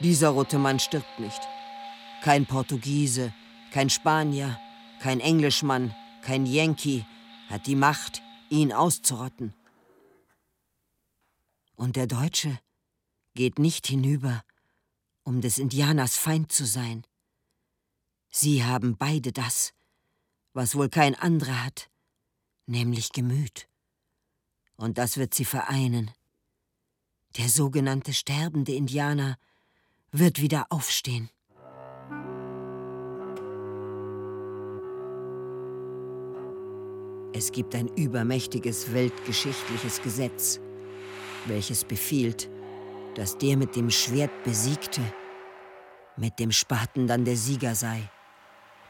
Dieser 0.00 0.30
rote 0.30 0.58
Mann 0.58 0.80
stirbt 0.80 1.18
nicht. 1.18 1.40
Kein 2.22 2.46
Portugiese, 2.46 3.32
kein 3.72 3.90
Spanier, 3.90 4.58
kein 5.00 5.20
Englischmann, 5.20 5.94
kein 6.22 6.46
Yankee 6.46 7.04
hat 7.48 7.66
die 7.66 7.76
Macht, 7.76 8.22
ihn 8.48 8.72
auszurotten. 8.72 9.54
Und 11.76 11.96
der 11.96 12.06
Deutsche 12.06 12.58
geht 13.34 13.58
nicht 13.58 13.86
hinüber, 13.86 14.42
um 15.24 15.40
des 15.40 15.58
Indianers 15.58 16.16
Feind 16.16 16.52
zu 16.52 16.64
sein. 16.64 17.04
Sie 18.36 18.64
haben 18.64 18.96
beide 18.96 19.30
das, 19.30 19.72
was 20.54 20.74
wohl 20.74 20.88
kein 20.88 21.14
anderer 21.14 21.64
hat, 21.64 21.88
nämlich 22.66 23.12
Gemüt. 23.12 23.68
Und 24.76 24.98
das 24.98 25.18
wird 25.18 25.34
sie 25.34 25.44
vereinen. 25.44 26.10
Der 27.36 27.48
sogenannte 27.48 28.12
sterbende 28.12 28.72
Indianer 28.72 29.38
wird 30.10 30.40
wieder 30.40 30.66
aufstehen. 30.70 31.30
Es 37.34 37.52
gibt 37.52 37.76
ein 37.76 37.86
übermächtiges 37.86 38.92
weltgeschichtliches 38.92 40.02
Gesetz, 40.02 40.58
welches 41.46 41.84
befiehlt, 41.84 42.50
dass 43.14 43.38
der 43.38 43.56
mit 43.56 43.76
dem 43.76 43.90
Schwert 43.90 44.42
besiegte, 44.42 45.02
mit 46.16 46.40
dem 46.40 46.50
Spaten 46.50 47.06
dann 47.06 47.24
der 47.24 47.36
Sieger 47.36 47.76
sei. 47.76 48.10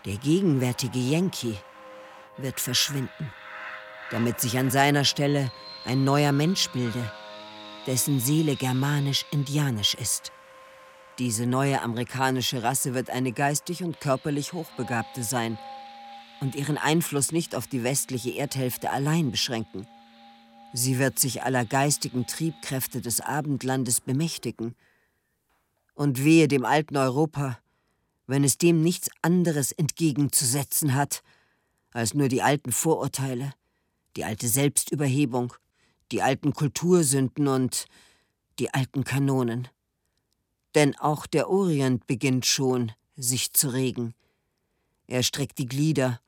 Der 0.04 0.16
gegenwärtige 0.16 0.98
Yankee 0.98 1.56
wird 2.36 2.60
verschwinden, 2.60 3.32
damit 4.10 4.40
sich 4.40 4.58
an 4.58 4.70
seiner 4.70 5.04
Stelle 5.04 5.50
ein 5.86 6.04
neuer 6.04 6.32
Mensch 6.32 6.68
bilde, 6.70 7.10
dessen 7.86 8.20
Seele 8.20 8.56
germanisch-indianisch 8.56 9.94
ist. 9.94 10.30
Diese 11.18 11.46
neue 11.46 11.80
amerikanische 11.80 12.62
Rasse 12.62 12.92
wird 12.92 13.08
eine 13.08 13.32
geistig 13.32 13.82
und 13.82 14.00
körperlich 14.00 14.52
Hochbegabte 14.52 15.22
sein 15.22 15.58
und 16.40 16.54
ihren 16.54 16.76
Einfluss 16.76 17.32
nicht 17.32 17.54
auf 17.54 17.66
die 17.66 17.84
westliche 17.84 18.32
Erdhälfte 18.32 18.90
allein 18.90 19.30
beschränken. 19.30 19.86
Sie 20.74 20.98
wird 20.98 21.18
sich 21.18 21.44
aller 21.44 21.64
geistigen 21.64 22.26
Triebkräfte 22.26 23.00
des 23.00 23.20
Abendlandes 23.20 24.00
bemächtigen. 24.00 24.74
Und 25.94 26.24
wehe 26.24 26.48
dem 26.48 26.64
alten 26.64 26.96
Europa, 26.96 27.58
wenn 28.26 28.44
es 28.44 28.58
dem 28.58 28.82
nichts 28.82 29.10
anderes 29.22 29.72
entgegenzusetzen 29.72 30.94
hat, 30.94 31.22
als 31.92 32.14
nur 32.14 32.28
die 32.28 32.42
alten 32.42 32.72
Vorurteile, 32.72 33.52
die 34.16 34.24
alte 34.24 34.48
Selbstüberhebung, 34.48 35.52
die 36.12 36.22
alten 36.22 36.52
Kultursünden 36.52 37.48
und 37.48 37.86
die 38.58 38.72
alten 38.72 39.04
Kanonen. 39.04 39.68
Denn 40.74 40.96
auch 40.98 41.26
der 41.26 41.48
Orient 41.48 42.06
beginnt 42.06 42.46
schon, 42.46 42.92
sich 43.16 43.52
zu 43.52 43.68
regen. 43.68 44.14
Er 45.06 45.22
streckt 45.22 45.58
die 45.58 45.66
Glieder, 45.66 46.20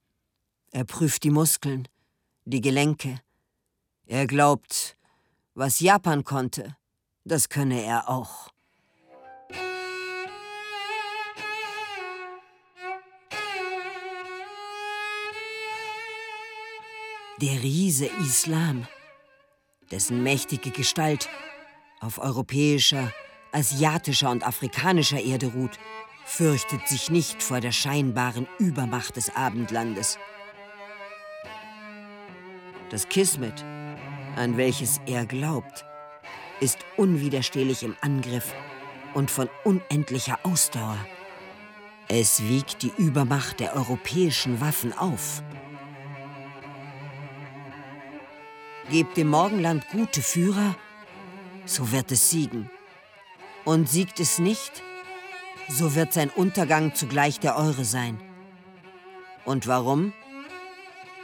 er 0.70 0.84
prüft 0.84 1.24
die 1.24 1.30
Muskeln, 1.30 1.88
die 2.44 2.60
Gelenke, 2.60 3.20
er 4.08 4.28
glaubt, 4.28 4.96
was 5.54 5.80
Japan 5.80 6.22
konnte, 6.22 6.76
das 7.24 7.48
könne 7.48 7.82
er 7.82 8.08
auch. 8.08 8.50
Der 17.40 17.62
Riese 17.62 18.06
Islam, 18.20 18.86
dessen 19.90 20.22
mächtige 20.22 20.70
Gestalt 20.70 21.28
auf 22.00 22.18
europäischer, 22.18 23.12
asiatischer 23.52 24.30
und 24.30 24.46
afrikanischer 24.46 25.20
Erde 25.20 25.48
ruht, 25.48 25.78
fürchtet 26.24 26.88
sich 26.88 27.10
nicht 27.10 27.42
vor 27.42 27.60
der 27.60 27.72
scheinbaren 27.72 28.46
Übermacht 28.58 29.16
des 29.16 29.34
Abendlandes. 29.36 30.18
Das 32.90 33.08
Kismet 33.08 33.64
an 34.36 34.56
welches 34.56 35.00
er 35.06 35.26
glaubt, 35.26 35.84
ist 36.60 36.78
unwiderstehlich 36.96 37.82
im 37.82 37.96
Angriff 38.02 38.54
und 39.14 39.30
von 39.30 39.48
unendlicher 39.64 40.38
Ausdauer. 40.42 40.98
Es 42.08 42.42
wiegt 42.42 42.82
die 42.82 42.92
Übermacht 42.98 43.60
der 43.60 43.74
europäischen 43.74 44.60
Waffen 44.60 44.92
auf. 44.92 45.42
Gebt 48.90 49.16
dem 49.16 49.28
Morgenland 49.28 49.88
gute 49.88 50.22
Führer, 50.22 50.76
so 51.64 51.90
wird 51.90 52.12
es 52.12 52.30
siegen. 52.30 52.70
Und 53.64 53.88
siegt 53.88 54.20
es 54.20 54.38
nicht, 54.38 54.82
so 55.68 55.96
wird 55.96 56.12
sein 56.12 56.30
Untergang 56.30 56.94
zugleich 56.94 57.40
der 57.40 57.56
eure 57.56 57.84
sein. 57.84 58.20
Und 59.44 59.66
warum? 59.66 60.12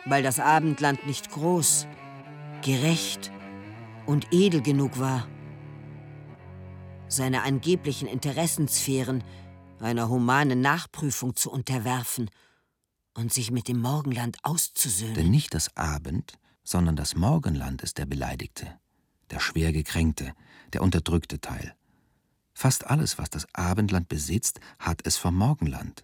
Weil 0.06 0.24
das 0.24 0.40
Abendland 0.40 1.06
nicht 1.06 1.30
groß, 1.30 1.86
gerecht 2.62 3.30
und 4.06 4.26
edel 4.32 4.60
genug 4.60 4.98
war, 4.98 5.28
seine 7.06 7.42
angeblichen 7.42 8.08
Interessensphären 8.08 9.22
einer 9.78 10.08
humanen 10.08 10.60
Nachprüfung 10.60 11.36
zu 11.36 11.50
unterwerfen 11.50 12.28
und 13.14 13.32
sich 13.32 13.50
mit 13.50 13.68
dem 13.68 13.78
Morgenland 13.78 14.38
auszusöhnen. 14.42 15.14
Denn 15.14 15.30
nicht 15.30 15.54
das 15.54 15.76
Abend, 15.76 16.38
sondern 16.64 16.96
das 16.96 17.14
Morgenland 17.14 17.82
ist 17.82 17.98
der 17.98 18.06
Beleidigte, 18.06 18.78
der 19.30 19.40
schwer 19.40 19.72
gekränkte, 19.72 20.34
der 20.72 20.82
unterdrückte 20.82 21.40
Teil. 21.40 21.74
Fast 22.54 22.86
alles, 22.86 23.18
was 23.18 23.30
das 23.30 23.46
Abendland 23.54 24.08
besitzt, 24.08 24.60
hat 24.78 25.06
es 25.06 25.16
vom 25.16 25.34
Morgenland. 25.34 26.02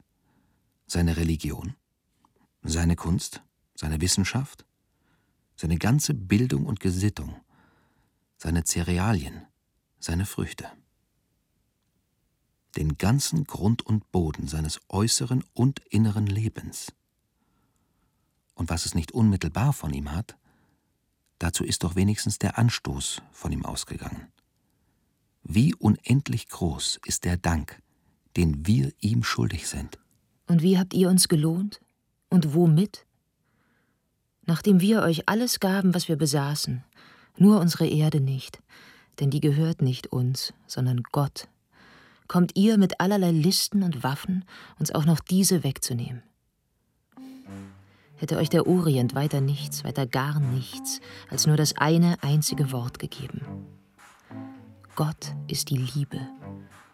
Seine 0.86 1.16
Religion, 1.16 1.74
seine 2.62 2.96
Kunst, 2.96 3.42
seine 3.74 4.00
Wissenschaft, 4.00 4.64
seine 5.56 5.76
ganze 5.76 6.14
Bildung 6.14 6.66
und 6.66 6.80
Gesittung, 6.80 7.36
seine 8.36 8.64
Cerealien, 8.64 9.42
seine 9.98 10.24
Früchte. 10.24 10.70
Den 12.76 12.96
ganzen 12.96 13.44
Grund 13.44 13.82
und 13.82 14.10
Boden 14.12 14.46
seines 14.46 14.80
äußeren 14.88 15.44
und 15.52 15.80
inneren 15.90 16.26
Lebens. 16.26 16.92
Und 18.54 18.70
was 18.70 18.86
es 18.86 18.94
nicht 18.94 19.12
unmittelbar 19.12 19.72
von 19.72 19.92
ihm 19.92 20.12
hat, 20.12 20.36
dazu 21.38 21.64
ist 21.64 21.84
doch 21.84 21.96
wenigstens 21.96 22.38
der 22.38 22.58
Anstoß 22.58 23.22
von 23.32 23.52
ihm 23.52 23.64
ausgegangen. 23.64 24.28
Wie 25.42 25.74
unendlich 25.74 26.48
groß 26.48 27.00
ist 27.04 27.24
der 27.24 27.36
Dank, 27.36 27.80
den 28.36 28.66
wir 28.66 28.92
ihm 29.00 29.22
schuldig 29.22 29.68
sind. 29.68 29.98
Und 30.46 30.62
wie 30.62 30.78
habt 30.78 30.94
ihr 30.94 31.08
uns 31.08 31.28
gelohnt? 31.28 31.80
Und 32.28 32.54
womit? 32.54 33.06
nachdem 34.48 34.80
wir 34.80 35.02
euch 35.02 35.28
alles 35.28 35.60
gaben, 35.60 35.94
was 35.94 36.08
wir 36.08 36.16
besaßen, 36.16 36.82
nur 37.36 37.60
unsere 37.60 37.86
Erde 37.86 38.20
nicht, 38.20 38.60
denn 39.20 39.30
die 39.30 39.40
gehört 39.40 39.82
nicht 39.82 40.08
uns, 40.08 40.54
sondern 40.66 41.02
Gott, 41.12 41.48
kommt 42.28 42.56
ihr 42.56 42.78
mit 42.78 42.98
allerlei 42.98 43.30
Listen 43.30 43.82
und 43.82 44.02
Waffen, 44.02 44.44
uns 44.78 44.90
auch 44.90 45.04
noch 45.04 45.20
diese 45.20 45.62
wegzunehmen. 45.64 46.22
Hätte 48.18 48.36
euch 48.36 48.50
der 48.50 48.66
Orient 48.66 49.14
weiter 49.14 49.40
nichts, 49.40 49.84
weiter 49.84 50.06
gar 50.06 50.40
nichts, 50.40 51.00
als 51.30 51.46
nur 51.46 51.56
das 51.56 51.76
eine 51.76 52.16
einzige 52.22 52.72
Wort 52.72 52.98
gegeben. 52.98 53.40
Gott 54.94 55.34
ist 55.46 55.70
die 55.70 55.78
Liebe, 55.78 56.20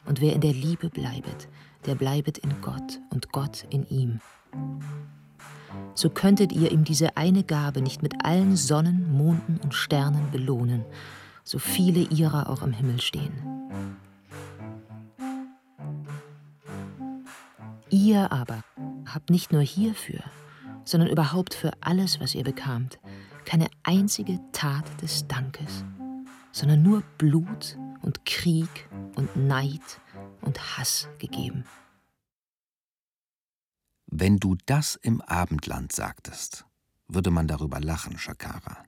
und 0.07 0.21
wer 0.21 0.35
in 0.35 0.41
der 0.41 0.53
Liebe 0.53 0.91
bleibet, 0.91 1.49
der 1.87 1.95
bleibet 1.95 2.39
in 2.39 2.61
Gott 2.61 3.01
und 3.11 3.33
Gott 3.33 3.67
in 3.71 3.89
ihm 3.89 4.21
so 5.95 6.11
könntet 6.11 6.53
ihr 6.53 6.73
ihm 6.73 6.85
diese 6.85 7.17
eine 7.17 7.45
Gabe 7.45 7.81
nicht 7.81 8.03
mit 8.03 8.25
allen 8.25 8.57
Sonnen, 8.57 9.17
Monden 9.17 9.61
und 9.63 9.75
Sternen 9.75 10.31
belohnen, 10.31 10.85
so 11.45 11.59
viele 11.59 12.01
ihrer 12.01 12.51
auch 12.51 12.63
im 12.63 12.73
Himmel 12.73 13.01
stehen. 13.01 13.33
Ihr 17.91 18.33
aber 18.33 18.65
habt 19.07 19.31
nicht 19.31 19.53
nur 19.53 19.63
hierfür, 19.63 20.21
sondern 20.85 21.09
überhaupt 21.09 21.55
für 21.55 21.73
alles, 21.81 22.21
was 22.21 22.35
ihr 22.35 22.45
bekamt, 22.45 22.99
keine 23.45 23.69
einzige 23.83 24.41
Tat 24.53 24.85
des 25.03 25.27
Dankes, 25.27 25.85
sondern 26.53 26.83
nur 26.83 27.03
Blut 27.19 27.77
und 28.03 28.25
Krieg 28.25 28.89
und 29.17 29.37
Neid 29.37 30.01
und 30.41 30.79
Hass 30.79 31.09
gegeben. 31.19 31.65
Wenn 34.07 34.39
du 34.39 34.57
das 34.67 34.95
im 34.95 35.21
Abendland 35.23 35.93
sagtest, 35.93 36.65
würde 37.09 37.31
man 37.31 37.49
darüber 37.49 37.81
lachen, 37.81 38.19
Shakara. 38.19 38.85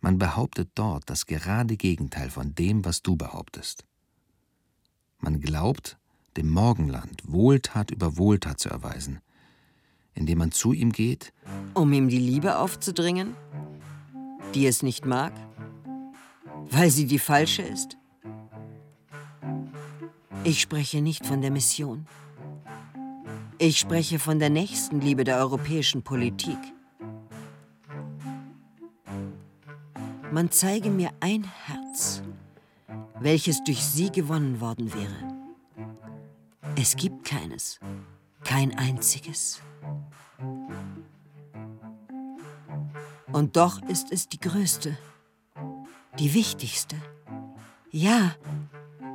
Man 0.00 0.18
behauptet 0.18 0.70
dort 0.74 1.10
das 1.10 1.26
gerade 1.26 1.76
Gegenteil 1.76 2.30
von 2.30 2.54
dem, 2.54 2.84
was 2.84 3.02
du 3.02 3.16
behauptest. 3.16 3.84
Man 5.18 5.40
glaubt, 5.40 5.98
dem 6.36 6.48
Morgenland 6.48 7.22
Wohltat 7.26 7.90
über 7.90 8.16
Wohltat 8.16 8.58
zu 8.60 8.70
erweisen, 8.70 9.20
indem 10.14 10.38
man 10.38 10.52
zu 10.52 10.72
ihm 10.72 10.92
geht, 10.92 11.32
um 11.74 11.92
ihm 11.92 12.08
die 12.08 12.18
Liebe 12.18 12.58
aufzudringen, 12.58 13.34
die 14.54 14.66
es 14.66 14.82
nicht 14.82 15.06
mag, 15.06 15.32
weil 16.70 16.90
sie 16.90 17.06
die 17.06 17.18
falsche 17.18 17.62
ist. 17.62 17.96
Ich 20.44 20.60
spreche 20.60 21.02
nicht 21.02 21.26
von 21.26 21.42
der 21.42 21.50
Mission. 21.50 22.06
Ich 23.58 23.78
spreche 23.78 24.18
von 24.18 24.38
der 24.38 24.48
Nächstenliebe 24.48 25.24
der 25.24 25.36
europäischen 25.38 26.02
Politik. 26.02 26.58
Man 30.32 30.50
zeige 30.50 30.90
mir 30.90 31.10
ein 31.20 31.44
Herz, 31.66 32.22
welches 33.18 33.62
durch 33.64 33.84
sie 33.84 34.10
gewonnen 34.10 34.60
worden 34.60 34.92
wäre. 34.94 35.40
Es 36.76 36.96
gibt 36.96 37.24
keines, 37.26 37.78
kein 38.44 38.76
einziges. 38.78 39.60
Und 43.32 43.56
doch 43.56 43.80
ist 43.82 44.10
es 44.10 44.28
die 44.28 44.40
größte, 44.40 44.96
die 46.18 46.34
wichtigste, 46.34 46.96
ja, 47.90 48.34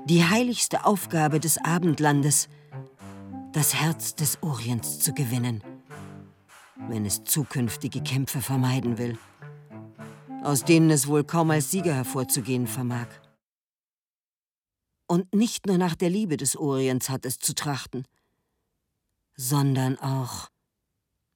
die 0.06 0.24
heiligste 0.24 0.86
Aufgabe 0.86 1.40
des 1.40 1.58
Abendlandes, 1.64 2.48
das 3.52 3.74
Herz 3.74 4.16
des 4.16 4.42
Orients 4.42 5.00
zu 5.00 5.14
gewinnen, 5.14 5.64
wenn 6.88 7.06
es 7.06 7.24
zukünftige 7.24 8.02
Kämpfe 8.02 8.42
vermeiden 8.42 8.98
will 8.98 9.18
aus 10.46 10.64
denen 10.64 10.92
es 10.92 11.08
wohl 11.08 11.24
kaum 11.24 11.50
als 11.50 11.72
Sieger 11.72 11.96
hervorzugehen 11.96 12.68
vermag. 12.68 13.08
Und 15.08 15.34
nicht 15.34 15.66
nur 15.66 15.78
nach 15.78 15.96
der 15.96 16.10
Liebe 16.10 16.38
des 16.38 16.56
Orients 16.56 17.10
hat 17.10 17.26
es 17.26 17.40
zu 17.40 17.56
trachten, 17.56 18.06
sondern 19.36 19.98
auch 19.98 20.50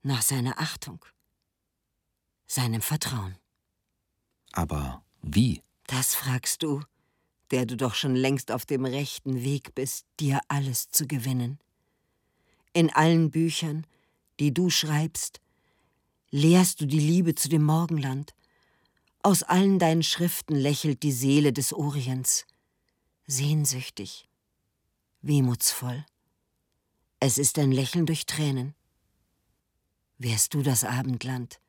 nach 0.01 0.21
seiner 0.21 0.59
Achtung, 0.59 1.03
seinem 2.47 2.81
Vertrauen. 2.81 3.37
Aber 4.53 5.03
wie? 5.21 5.61
Das 5.87 6.15
fragst 6.15 6.63
du, 6.63 6.81
der 7.51 7.65
du 7.65 7.75
doch 7.75 7.95
schon 7.95 8.15
längst 8.15 8.51
auf 8.51 8.65
dem 8.65 8.85
rechten 8.85 9.43
Weg 9.43 9.73
bist, 9.75 10.05
dir 10.19 10.39
alles 10.47 10.89
zu 10.91 11.07
gewinnen. 11.07 11.59
In 12.73 12.93
allen 12.93 13.31
Büchern, 13.31 13.85
die 14.39 14.53
du 14.53 14.69
schreibst, 14.69 15.41
lehrst 16.31 16.81
du 16.81 16.85
die 16.85 16.99
Liebe 16.99 17.35
zu 17.35 17.49
dem 17.49 17.63
Morgenland, 17.63 18.33
aus 19.21 19.43
allen 19.43 19.79
deinen 19.79 20.03
Schriften 20.03 20.55
lächelt 20.55 21.03
die 21.03 21.11
Seele 21.11 21.51
des 21.51 21.73
Orients, 21.73 22.45
sehnsüchtig, 23.27 24.29
wehmutsvoll. 25.21 26.05
Es 27.19 27.37
ist 27.37 27.59
ein 27.59 27.71
Lächeln 27.71 28.05
durch 28.05 28.25
Tränen. 28.25 28.75
Wärst 30.21 30.53
du 30.53 30.61
das 30.61 30.83
Abendland, 30.83 31.61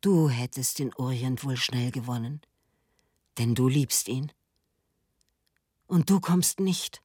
du 0.00 0.28
hättest 0.28 0.78
den 0.78 0.94
Orient 0.94 1.42
wohl 1.42 1.56
schnell 1.56 1.90
gewonnen, 1.90 2.40
denn 3.36 3.56
du 3.56 3.66
liebst 3.66 4.06
ihn. 4.06 4.30
Und 5.88 6.08
du 6.08 6.20
kommst 6.20 6.60
nicht, 6.60 7.02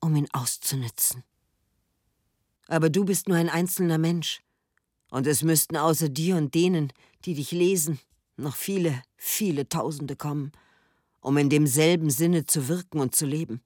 um 0.00 0.16
ihn 0.16 0.26
auszunützen. 0.32 1.22
Aber 2.66 2.90
du 2.90 3.04
bist 3.04 3.28
nur 3.28 3.36
ein 3.36 3.48
einzelner 3.48 3.98
Mensch, 3.98 4.42
und 5.12 5.28
es 5.28 5.44
müssten 5.44 5.76
außer 5.76 6.08
dir 6.08 6.34
und 6.34 6.52
denen, 6.56 6.92
die 7.24 7.34
dich 7.34 7.52
lesen, 7.52 8.00
noch 8.36 8.56
viele, 8.56 9.00
viele 9.16 9.68
Tausende 9.68 10.16
kommen, 10.16 10.50
um 11.20 11.36
in 11.36 11.50
demselben 11.50 12.10
Sinne 12.10 12.46
zu 12.46 12.66
wirken 12.66 12.98
und 12.98 13.14
zu 13.14 13.26
leben. 13.26 13.62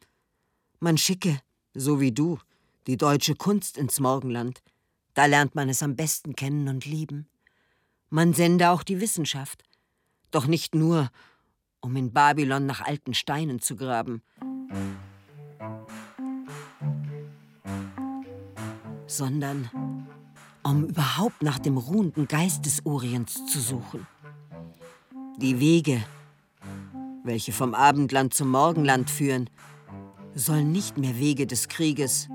Man 0.78 0.98
schicke, 0.98 1.40
so 1.72 2.00
wie 2.00 2.12
du, 2.12 2.38
die 2.86 2.98
deutsche 2.98 3.34
Kunst 3.34 3.78
ins 3.78 3.98
Morgenland, 3.98 4.60
da 5.18 5.26
lernt 5.26 5.56
man 5.56 5.68
es 5.68 5.82
am 5.82 5.96
besten 5.96 6.36
kennen 6.36 6.68
und 6.68 6.86
lieben. 6.86 7.26
Man 8.08 8.34
sende 8.34 8.70
auch 8.70 8.84
die 8.84 9.00
Wissenschaft, 9.00 9.64
doch 10.30 10.46
nicht 10.46 10.76
nur, 10.76 11.10
um 11.80 11.96
in 11.96 12.12
Babylon 12.12 12.66
nach 12.66 12.82
alten 12.82 13.14
Steinen 13.14 13.58
zu 13.58 13.74
graben, 13.74 14.22
sondern 19.08 19.68
um 20.62 20.84
überhaupt 20.84 21.42
nach 21.42 21.58
dem 21.58 21.78
ruhenden 21.78 22.28
Geist 22.28 22.64
des 22.64 22.86
Orients 22.86 23.44
zu 23.46 23.58
suchen. 23.58 24.06
Die 25.38 25.58
Wege, 25.58 26.00
welche 27.24 27.50
vom 27.50 27.74
Abendland 27.74 28.34
zum 28.34 28.52
Morgenland 28.52 29.10
führen, 29.10 29.50
sollen 30.36 30.70
nicht 30.70 30.96
mehr 30.96 31.18
Wege 31.18 31.48
des 31.48 31.66
Krieges, 31.66 32.28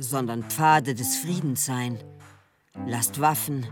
sondern 0.00 0.42
Pfade 0.44 0.94
des 0.94 1.16
Friedens 1.16 1.64
sein. 1.64 1.98
Lasst 2.86 3.20
Waffen 3.20 3.66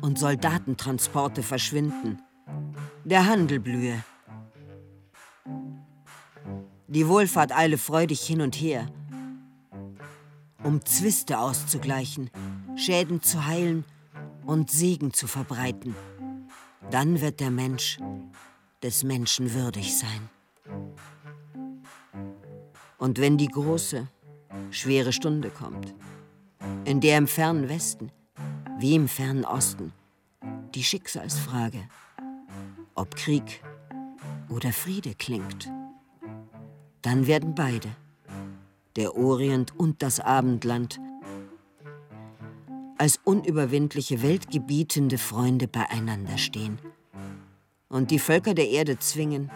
und 0.00 0.18
Soldatentransporte 0.18 1.42
verschwinden. 1.42 2.22
Der 3.04 3.26
Handel 3.26 3.58
blühe. 3.58 4.02
Die 6.86 7.06
Wohlfahrt 7.06 7.52
eile 7.52 7.76
freudig 7.76 8.20
hin 8.20 8.40
und 8.40 8.54
her, 8.54 8.86
um 10.62 10.84
Zwiste 10.86 11.38
auszugleichen, 11.38 12.30
Schäden 12.76 13.22
zu 13.22 13.46
heilen 13.46 13.84
und 14.46 14.70
Segen 14.70 15.12
zu 15.12 15.26
verbreiten. 15.26 15.94
Dann 16.90 17.20
wird 17.20 17.40
der 17.40 17.50
Mensch 17.50 17.98
des 18.82 19.04
Menschen 19.04 19.52
würdig 19.52 19.96
sein. 19.96 20.30
Und 22.96 23.20
wenn 23.20 23.36
die 23.36 23.48
große, 23.48 24.08
schwere 24.70 25.12
Stunde 25.12 25.50
kommt, 25.50 25.94
in 26.84 27.00
der 27.00 27.18
im 27.18 27.26
fernen 27.26 27.68
Westen 27.68 28.10
wie 28.78 28.94
im 28.94 29.08
fernen 29.08 29.44
Osten 29.44 29.92
die 30.74 30.84
Schicksalsfrage, 30.84 31.88
ob 32.94 33.16
Krieg 33.16 33.62
oder 34.48 34.72
Friede 34.72 35.14
klingt, 35.14 35.68
dann 37.02 37.26
werden 37.26 37.54
beide, 37.54 37.88
der 38.96 39.16
Orient 39.16 39.76
und 39.76 40.02
das 40.02 40.20
Abendland, 40.20 41.00
als 42.98 43.18
unüberwindliche 43.24 44.22
weltgebietende 44.22 45.18
Freunde 45.18 45.68
beieinander 45.68 46.36
stehen 46.36 46.78
und 47.88 48.10
die 48.10 48.18
Völker 48.18 48.54
der 48.54 48.68
Erde 48.68 48.98
zwingen, 48.98 49.50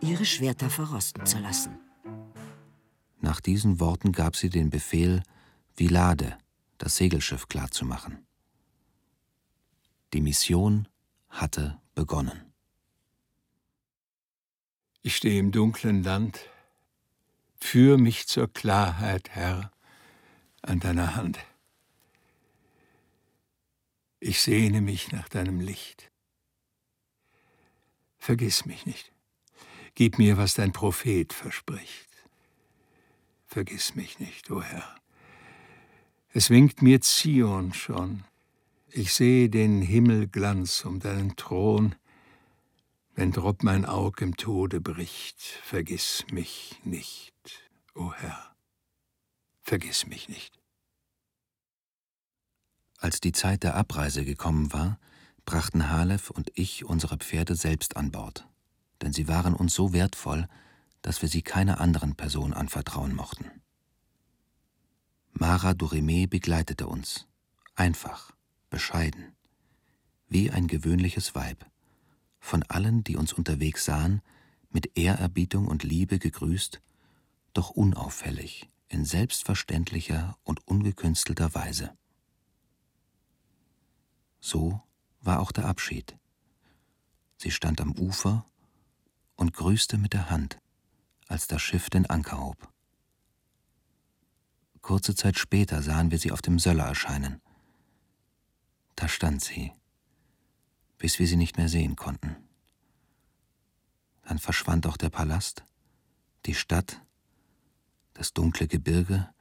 ihre 0.00 0.24
Schwerter 0.24 0.70
verrosten 0.70 1.26
zu 1.26 1.38
lassen. 1.38 1.78
Nach 3.20 3.40
diesen 3.40 3.80
Worten 3.80 4.12
gab 4.12 4.34
sie 4.34 4.48
den 4.48 4.70
Befehl, 4.70 5.22
Vilade, 5.76 6.38
das 6.78 6.96
Segelschiff 6.96 7.48
klarzumachen. 7.48 8.26
Die 10.12 10.20
Mission 10.20 10.88
hatte 11.28 11.80
begonnen. 11.94 12.52
Ich 15.02 15.16
stehe 15.16 15.38
im 15.38 15.52
dunklen 15.52 16.02
Land. 16.02 16.40
Führ 17.60 17.98
mich 17.98 18.26
zur 18.26 18.52
Klarheit, 18.52 19.30
Herr, 19.30 19.70
an 20.62 20.80
deiner 20.80 21.14
Hand. 21.14 21.38
Ich 24.18 24.40
sehne 24.40 24.80
mich 24.80 25.12
nach 25.12 25.28
deinem 25.28 25.60
Licht. 25.60 26.10
Vergiss 28.18 28.66
mich 28.66 28.84
nicht. 28.84 29.12
Gib 29.94 30.18
mir, 30.18 30.36
was 30.36 30.54
dein 30.54 30.72
Prophet 30.72 31.32
verspricht. 31.32 32.09
Vergiss 33.50 33.96
mich 33.96 34.20
nicht, 34.20 34.50
o 34.50 34.56
oh 34.56 34.62
Herr. 34.62 34.94
Es 36.32 36.50
winkt 36.50 36.82
mir 36.82 37.00
Zion 37.00 37.74
schon. 37.74 38.24
Ich 38.88 39.12
sehe 39.12 39.50
den 39.50 39.82
Himmelglanz 39.82 40.84
um 40.84 41.00
deinen 41.00 41.34
Thron. 41.34 41.96
Wenn 43.14 43.32
drob 43.32 43.64
mein 43.64 43.84
Aug 43.84 44.20
im 44.20 44.36
Tode 44.36 44.80
bricht, 44.80 45.40
vergiss 45.40 46.24
mich 46.30 46.80
nicht, 46.84 47.34
o 47.94 48.04
oh 48.04 48.12
Herr 48.12 48.50
vergiss 49.70 50.04
mich 50.06 50.28
nicht. 50.28 50.58
Als 52.98 53.20
die 53.20 53.30
Zeit 53.30 53.62
der 53.62 53.76
Abreise 53.76 54.24
gekommen 54.24 54.72
war, 54.72 54.98
brachten 55.44 55.90
Halef 55.90 56.30
und 56.30 56.50
ich 56.54 56.84
unsere 56.84 57.18
Pferde 57.18 57.54
selbst 57.54 57.96
an 57.96 58.10
Bord, 58.10 58.48
denn 59.00 59.12
sie 59.12 59.28
waren 59.28 59.54
uns 59.54 59.72
so 59.72 59.92
wertvoll, 59.92 60.48
dass 61.02 61.22
wir 61.22 61.28
sie 61.28 61.42
keiner 61.42 61.80
anderen 61.80 62.14
Person 62.14 62.52
anvertrauen 62.52 63.14
mochten. 63.14 63.50
Mara 65.32 65.74
Dorime 65.74 66.28
begleitete 66.28 66.86
uns, 66.86 67.26
einfach, 67.74 68.32
bescheiden, 68.68 69.36
wie 70.28 70.50
ein 70.50 70.66
gewöhnliches 70.66 71.34
Weib, 71.34 71.64
von 72.38 72.62
allen, 72.64 73.04
die 73.04 73.16
uns 73.16 73.32
unterwegs 73.32 73.84
sahen, 73.84 74.22
mit 74.70 74.96
Ehrerbietung 74.96 75.66
und 75.66 75.82
Liebe 75.82 76.18
gegrüßt, 76.18 76.80
doch 77.52 77.70
unauffällig, 77.70 78.68
in 78.88 79.04
selbstverständlicher 79.04 80.36
und 80.44 80.66
ungekünstelter 80.66 81.54
Weise. 81.54 81.96
So 84.40 84.82
war 85.20 85.40
auch 85.40 85.52
der 85.52 85.66
Abschied. 85.66 86.16
Sie 87.36 87.50
stand 87.50 87.80
am 87.80 87.92
Ufer 87.92 88.44
und 89.36 89.52
grüßte 89.54 89.98
mit 89.98 90.12
der 90.12 90.30
Hand, 90.30 90.59
als 91.30 91.46
das 91.46 91.62
Schiff 91.62 91.88
den 91.88 92.06
Anker 92.06 92.40
hob. 92.40 92.68
Kurze 94.82 95.14
Zeit 95.14 95.38
später 95.38 95.82
sahen 95.82 96.10
wir 96.10 96.18
sie 96.18 96.32
auf 96.32 96.42
dem 96.42 96.58
Söller 96.58 96.84
erscheinen. 96.84 97.40
Da 98.96 99.08
stand 99.08 99.42
sie, 99.42 99.72
bis 100.98 101.18
wir 101.18 101.28
sie 101.28 101.36
nicht 101.36 101.56
mehr 101.56 101.68
sehen 101.68 101.94
konnten. 101.94 102.36
Dann 104.24 104.38
verschwand 104.38 104.86
auch 104.86 104.96
der 104.96 105.10
Palast, 105.10 105.64
die 106.46 106.54
Stadt, 106.54 107.00
das 108.14 108.32
dunkle 108.32 108.66
Gebirge, 108.66 109.32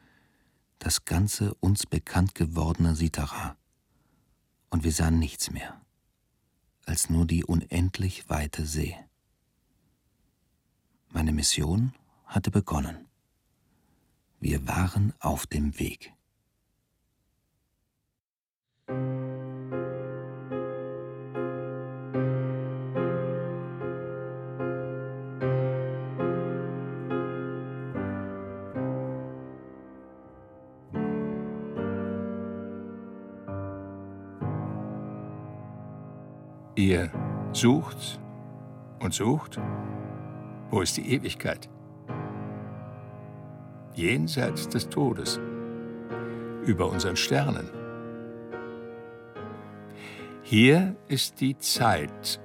das 0.77 1.05
ganze 1.05 1.55
uns 1.55 1.85
bekannt 1.85 2.35
gewordene 2.35 2.95
Sitara. 2.95 3.57
Und 4.69 4.83
wir 4.83 4.91
sahen 4.91 5.17
nichts 5.17 5.49
mehr, 5.49 5.81
als 6.85 7.09
nur 7.09 7.25
die 7.25 7.43
unendlich 7.43 8.29
weite 8.29 8.65
See. 8.65 8.95
Meine 11.11 11.31
Mission 11.31 11.93
hatte 12.25 12.51
begonnen. 12.51 13.07
Wir 14.39 14.67
waren 14.67 15.13
auf 15.19 15.47
dem 15.47 15.79
Weg. 15.79 16.13
Ihr 36.75 37.11
sucht 37.51 38.21
und 38.99 39.13
sucht. 39.13 39.59
Wo 40.71 40.81
ist 40.81 40.97
die 40.97 41.13
Ewigkeit? 41.13 41.67
Jenseits 43.95 44.69
des 44.69 44.87
Todes. 44.87 45.39
Über 46.65 46.89
unseren 46.89 47.15
Sternen. 47.15 47.69
Hier 50.43 50.95
ist 51.07 51.41
die 51.41 51.57
Zeit. 51.57 52.39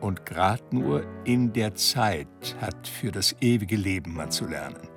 Und 0.00 0.26
grad 0.26 0.72
nur 0.72 1.02
in 1.24 1.52
der 1.52 1.74
Zeit 1.74 2.56
hat 2.60 2.88
für 2.88 3.12
das 3.12 3.36
ewige 3.40 3.76
Leben 3.76 4.14
man 4.14 4.30
zu 4.30 4.46
lernen. 4.46 4.88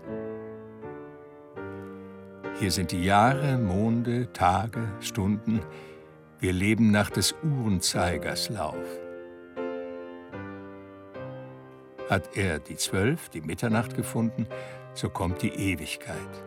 Hier 2.59 2.71
sind 2.71 2.91
die 2.91 3.03
Jahre, 3.03 3.57
Monde, 3.57 4.31
Tage, 4.33 4.81
Stunden, 4.99 5.61
wir 6.39 6.53
leben 6.53 6.89
nach 6.89 7.11
des 7.11 7.35
Uhrenzeigers 7.43 8.49
Lauf. 8.49 9.00
Hat 12.11 12.35
er 12.35 12.59
die 12.59 12.75
Zwölf, 12.75 13.29
die 13.29 13.39
Mitternacht 13.39 13.95
gefunden, 13.95 14.45
so 14.93 15.09
kommt 15.09 15.41
die 15.41 15.53
Ewigkeit. 15.53 16.43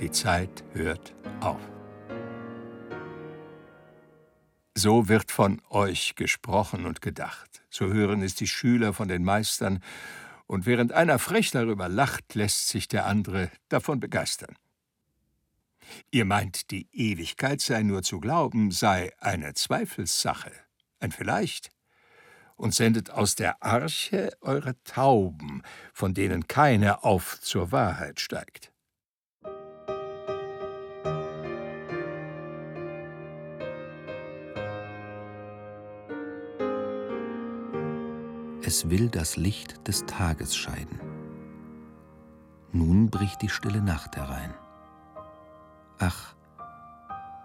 Die 0.00 0.10
Zeit 0.10 0.64
hört 0.72 1.14
auf. 1.38 1.60
So 4.74 5.08
wird 5.08 5.30
von 5.30 5.62
euch 5.70 6.16
gesprochen 6.16 6.84
und 6.84 7.00
gedacht. 7.00 7.62
So 7.70 7.86
hören 7.86 8.22
es 8.22 8.34
die 8.34 8.48
Schüler 8.48 8.92
von 8.92 9.06
den 9.06 9.22
Meistern, 9.22 9.78
und 10.48 10.66
während 10.66 10.90
einer 10.90 11.20
frech 11.20 11.52
darüber 11.52 11.88
lacht, 11.88 12.34
lässt 12.34 12.66
sich 12.70 12.88
der 12.88 13.06
andere 13.06 13.52
davon 13.68 14.00
begeistern. 14.00 14.56
Ihr 16.10 16.24
meint, 16.24 16.72
die 16.72 16.88
Ewigkeit 16.90 17.60
sei 17.60 17.84
nur 17.84 18.02
zu 18.02 18.18
glauben, 18.18 18.72
sei 18.72 19.12
eine 19.20 19.54
Zweifelssache, 19.54 20.50
ein 20.98 21.12
Vielleicht, 21.12 21.70
und 22.60 22.74
sendet 22.74 23.10
aus 23.10 23.36
der 23.36 23.62
Arche 23.62 24.36
eure 24.42 24.74
Tauben, 24.84 25.62
von 25.94 26.12
denen 26.12 26.46
keine 26.46 27.04
auf 27.04 27.40
zur 27.40 27.72
Wahrheit 27.72 28.20
steigt. 28.20 28.70
Es 38.62 38.90
will 38.90 39.08
das 39.08 39.36
Licht 39.36 39.88
des 39.88 40.04
Tages 40.04 40.54
scheiden. 40.54 41.00
Nun 42.72 43.08
bricht 43.08 43.40
die 43.40 43.48
stille 43.48 43.80
Nacht 43.80 44.16
herein. 44.16 44.52
Ach, 45.98 46.34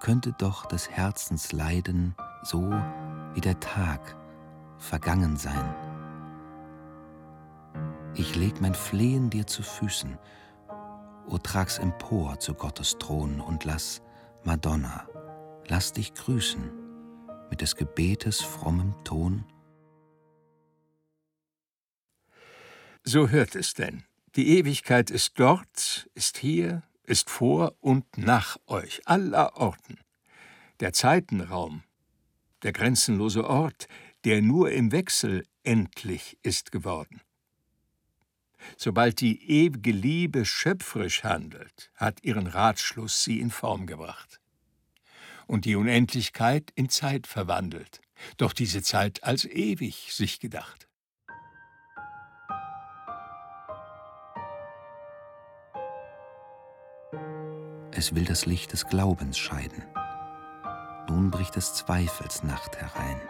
könnte 0.01 0.34
doch 0.38 0.66
des 0.66 0.89
Herzens 0.89 1.53
Leiden 1.53 2.16
so 2.43 2.70
wie 3.34 3.41
der 3.41 3.59
Tag 3.61 4.18
vergangen 4.78 5.38
sein. 5.38 5.76
Ich 8.15 8.36
leg 8.36 8.61
mein 8.61 8.76
Flehen 8.76 9.30
dir 9.30 9.45
zu 9.45 9.61
Füßen, 9.61 10.17
o 11.28 11.38
trag's 11.38 11.80
empor 11.80 12.39
zu 12.39 12.53
Gottes 12.53 12.97
Thron 12.97 13.41
und 13.41 13.65
lass, 13.65 14.01
Madonna, 14.43 15.07
lass 15.67 15.91
dich 15.91 16.13
grüßen 16.13 16.71
mit 17.49 17.61
des 17.61 17.76
Gebetes 17.76 18.41
frommem 18.41 18.93
Ton. 19.03 19.45
So 23.03 23.30
hört 23.30 23.55
es 23.55 23.73
denn. 23.73 24.03
Die 24.36 24.57
Ewigkeit 24.57 25.11
ist 25.11 25.39
dort, 25.39 26.09
ist 26.13 26.38
hier, 26.38 26.84
ist 27.03 27.30
vor 27.30 27.76
und 27.80 28.17
nach 28.17 28.57
euch 28.67 29.01
aller 29.05 29.55
Orten. 29.57 29.99
Der 30.80 30.91
Zeitenraum, 30.91 31.84
der 32.63 32.73
grenzenlose 32.73 33.47
Ort, 33.47 33.88
der 34.26 34.41
nur 34.41 34.71
im 34.71 34.91
Wechsel 34.91 35.45
endlich 35.63 36.38
ist 36.41 36.71
geworden. 36.71 37.21
Sobald 38.76 39.21
die 39.21 39.49
ewige 39.49 39.91
Liebe 39.91 40.45
schöpferisch 40.45 41.23
handelt, 41.23 41.91
hat 41.95 42.23
ihren 42.23 42.47
Ratschluss 42.47 43.23
sie 43.23 43.39
in 43.39 43.51
Form 43.51 43.86
gebracht 43.86 44.41
und 45.47 45.65
die 45.65 45.76
Unendlichkeit 45.76 46.71
in 46.73 46.89
Zeit 46.89 47.28
verwandelt, 47.28 48.01
doch 48.38 48.53
diese 48.53 48.82
Zeit 48.82 49.23
als 49.23 49.45
ewig 49.45 50.11
sich 50.11 50.39
gedacht. 50.39 50.88
Es 57.91 58.13
will 58.13 58.26
das 58.26 58.45
Licht 58.45 58.73
des 58.73 58.88
Glaubens 58.88 59.38
scheiden. 59.38 59.84
Nun 61.07 61.30
bricht 61.32 61.55
des 61.55 61.76
Zweifels 61.76 62.43
Nacht 62.43 62.76
herein. 62.76 63.21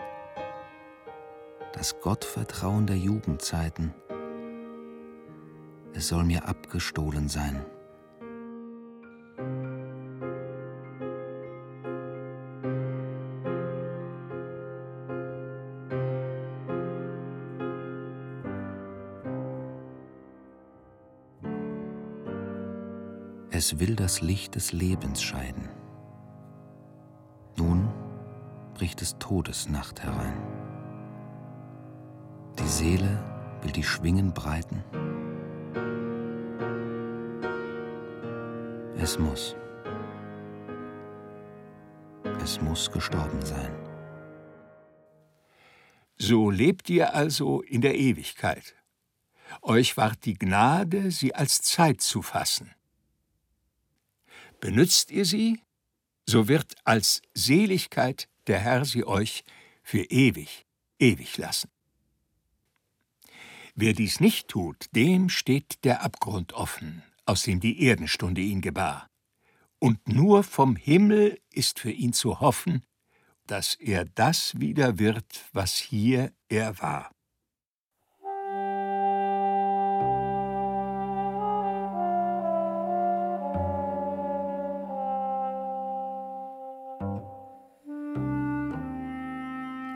Das 1.75 1.99
Gottvertrauen 1.99 2.87
der 2.87 2.97
Jugendzeiten, 2.97 3.93
es 5.93 6.07
soll 6.07 6.23
mir 6.23 6.47
abgestohlen 6.47 7.27
sein. 7.27 7.65
Es 23.51 23.79
will 23.79 23.97
das 23.97 24.21
Licht 24.21 24.55
des 24.55 24.71
Lebens 24.71 25.21
scheiden. 25.21 25.67
Nun 27.57 27.89
bricht 28.75 29.01
des 29.01 29.17
Todes 29.19 29.67
Nacht 29.67 30.01
herein. 30.01 30.54
Seele 32.77 33.23
will 33.61 33.71
die 33.71 33.83
Schwingen 33.85 34.33
breiten. 34.33 34.83
Es 38.97 39.17
muss. 39.17 39.55
Es 42.43 42.59
muss 42.59 42.91
gestorben 42.91 43.41
sein. 43.45 43.73
So 46.17 46.49
lebt 46.49 46.89
ihr 46.89 47.13
also 47.13 47.61
in 47.61 47.79
der 47.79 47.95
Ewigkeit. 47.95 48.75
Euch 49.61 49.95
ward 49.95 50.25
die 50.25 50.33
Gnade, 50.33 51.11
sie 51.11 51.33
als 51.33 51.61
Zeit 51.61 52.01
zu 52.01 52.21
fassen. 52.21 52.75
Benützt 54.59 55.11
ihr 55.11 55.23
sie, 55.23 55.61
so 56.25 56.49
wird 56.49 56.75
als 56.83 57.21
Seligkeit 57.33 58.27
der 58.47 58.59
Herr 58.59 58.83
sie 58.83 59.05
euch 59.05 59.45
für 59.81 60.03
ewig, 60.03 60.65
ewig 60.99 61.37
lassen. 61.37 61.69
Wer 63.77 63.91
dies 63.91 64.21
nicht 64.21 64.47
tut, 64.47 64.85
dem 64.95 65.27
steht 65.27 65.83
der 65.83 66.01
Abgrund 66.01 66.53
offen, 66.53 67.03
aus 67.25 67.43
dem 67.43 67.59
die 67.59 67.85
Erdenstunde 67.85 68.39
ihn 68.39 68.61
gebar. 68.61 69.09
Und 69.79 70.07
nur 70.07 70.43
vom 70.43 70.77
Himmel 70.77 71.41
ist 71.51 71.81
für 71.81 71.91
ihn 71.91 72.13
zu 72.13 72.39
hoffen, 72.39 72.85
dass 73.47 73.75
er 73.75 74.05
das 74.05 74.57
wieder 74.57 74.97
wird, 74.97 75.25
was 75.51 75.75
hier 75.75 76.31
er 76.47 76.79
war. 76.79 77.11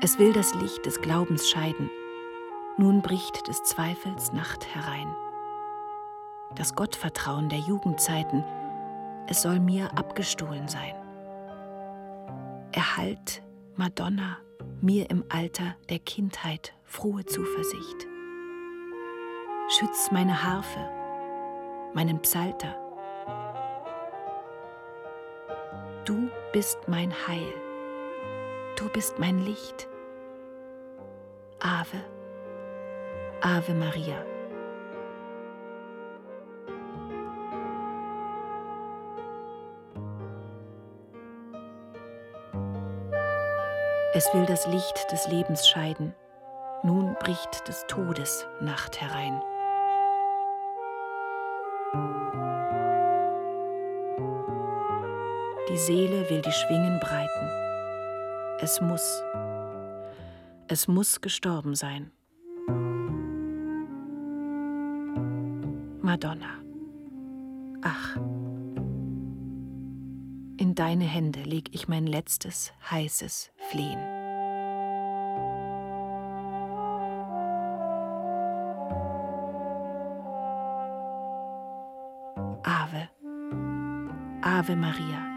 Es 0.01 0.19
will 0.19 0.33
das 0.33 0.53
Licht 0.55 0.85
des 0.85 0.99
Glaubens 0.99 1.49
scheiden. 1.49 1.89
Nun 2.79 3.01
bricht 3.01 3.49
des 3.49 3.61
Zweifels 3.65 4.31
Nacht 4.31 4.65
herein. 4.73 5.13
Das 6.55 6.75
Gottvertrauen 6.75 7.49
der 7.49 7.59
Jugendzeiten, 7.59 8.45
es 9.27 9.41
soll 9.41 9.59
mir 9.59 9.91
abgestohlen 9.97 10.69
sein. 10.69 10.95
Erhalt, 12.71 13.43
Madonna, 13.75 14.37
mir 14.79 15.09
im 15.09 15.25
Alter 15.27 15.75
der 15.89 15.99
Kindheit 15.99 16.73
frohe 16.85 17.25
Zuversicht. 17.25 18.07
Schütz 19.77 20.09
meine 20.13 20.41
Harfe, 20.41 20.79
meinen 21.93 22.21
Psalter. 22.21 22.77
Du 26.05 26.29
bist 26.53 26.77
mein 26.87 27.11
Heil, 27.27 27.53
du 28.77 28.87
bist 28.87 29.19
mein 29.19 29.39
Licht. 29.39 29.89
Ave, 31.59 31.97
Ave 33.41 33.73
Maria. 33.73 34.25
Es 44.13 44.33
will 44.33 44.45
das 44.45 44.67
Licht 44.67 45.09
des 45.11 45.27
Lebens 45.27 45.69
scheiden, 45.69 46.13
nun 46.83 47.15
bricht 47.19 47.65
des 47.69 47.85
Todes 47.87 48.45
Nacht 48.59 48.99
herein. 48.99 49.41
Die 55.69 55.77
Seele 55.77 56.29
will 56.29 56.41
die 56.41 56.51
Schwingen 56.51 56.99
breiten. 56.99 57.49
Es 58.59 58.81
muss, 58.81 59.23
es 60.67 60.89
muss 60.89 61.21
gestorben 61.21 61.75
sein. 61.75 62.11
Madonna. 66.09 66.57
Ach, 67.83 68.15
in 70.57 70.73
deine 70.73 71.03
Hände 71.03 71.43
leg 71.43 71.69
ich 71.71 71.87
mein 71.87 72.07
letztes 72.07 72.73
heißes 72.89 73.51
Flehen. 73.69 73.99
Ave, 82.63 83.07
Ave 84.41 84.75
Maria. 84.75 85.28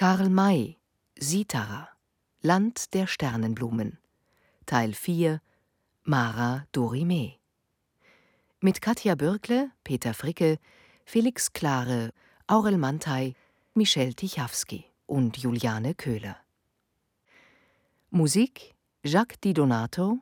Karl 0.00 0.30
May, 0.30 0.78
Sitara, 1.18 1.90
Land 2.40 2.94
der 2.94 3.06
Sternenblumen. 3.06 3.98
Teil 4.64 4.94
4 4.94 5.42
Mara 6.04 6.64
Dorime. 6.72 7.34
Mit 8.60 8.80
Katja 8.80 9.14
Bürkle, 9.14 9.72
Peter 9.84 10.14
Fricke, 10.14 10.58
Felix 11.04 11.52
Klare, 11.52 12.14
Aurel 12.46 12.78
Mantei, 12.78 13.34
Michel 13.74 14.14
Tichawski 14.14 14.86
und 15.04 15.36
Juliane 15.36 15.94
Köhler. 15.94 16.38
Musik 18.08 18.74
Jacques 19.04 19.38
Di 19.42 19.52
Donato, 19.52 20.20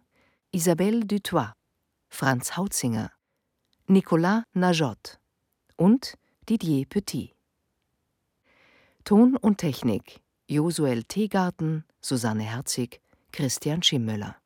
Isabelle 0.51 1.05
Dutoit, 1.07 1.53
Franz 2.09 2.57
Hautzinger, 2.57 3.13
Nicolas 3.87 4.43
Najot 4.55 5.21
und 5.77 6.15
Didier 6.49 6.85
Petit. 6.85 7.38
Ton 9.09 9.39
und 9.39 9.57
Technik 9.57 10.21
Josuel 10.49 11.03
Teegarten, 11.03 11.87
Susanne 12.03 12.43
Herzig, 12.43 13.01
Christian 13.33 13.83
Schimmöller. 13.83 14.37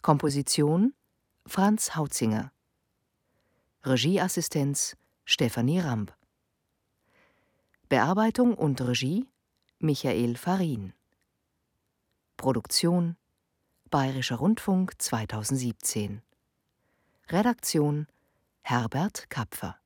Komposition 0.00 0.94
Franz 1.44 1.96
Hautzinger. 1.96 2.52
Regieassistenz 3.82 4.96
Stefanie 5.24 5.80
Ramp. 5.80 6.14
Bearbeitung 7.88 8.54
und 8.54 8.80
Regie 8.80 9.28
Michael 9.80 10.36
Farin. 10.36 10.92
Produktion 12.36 13.16
Bayerischer 13.90 14.36
Rundfunk 14.36 15.02
2017. 15.02 16.22
Redaktion 17.28 18.06
Herbert 18.60 19.28
Kapfer 19.30 19.81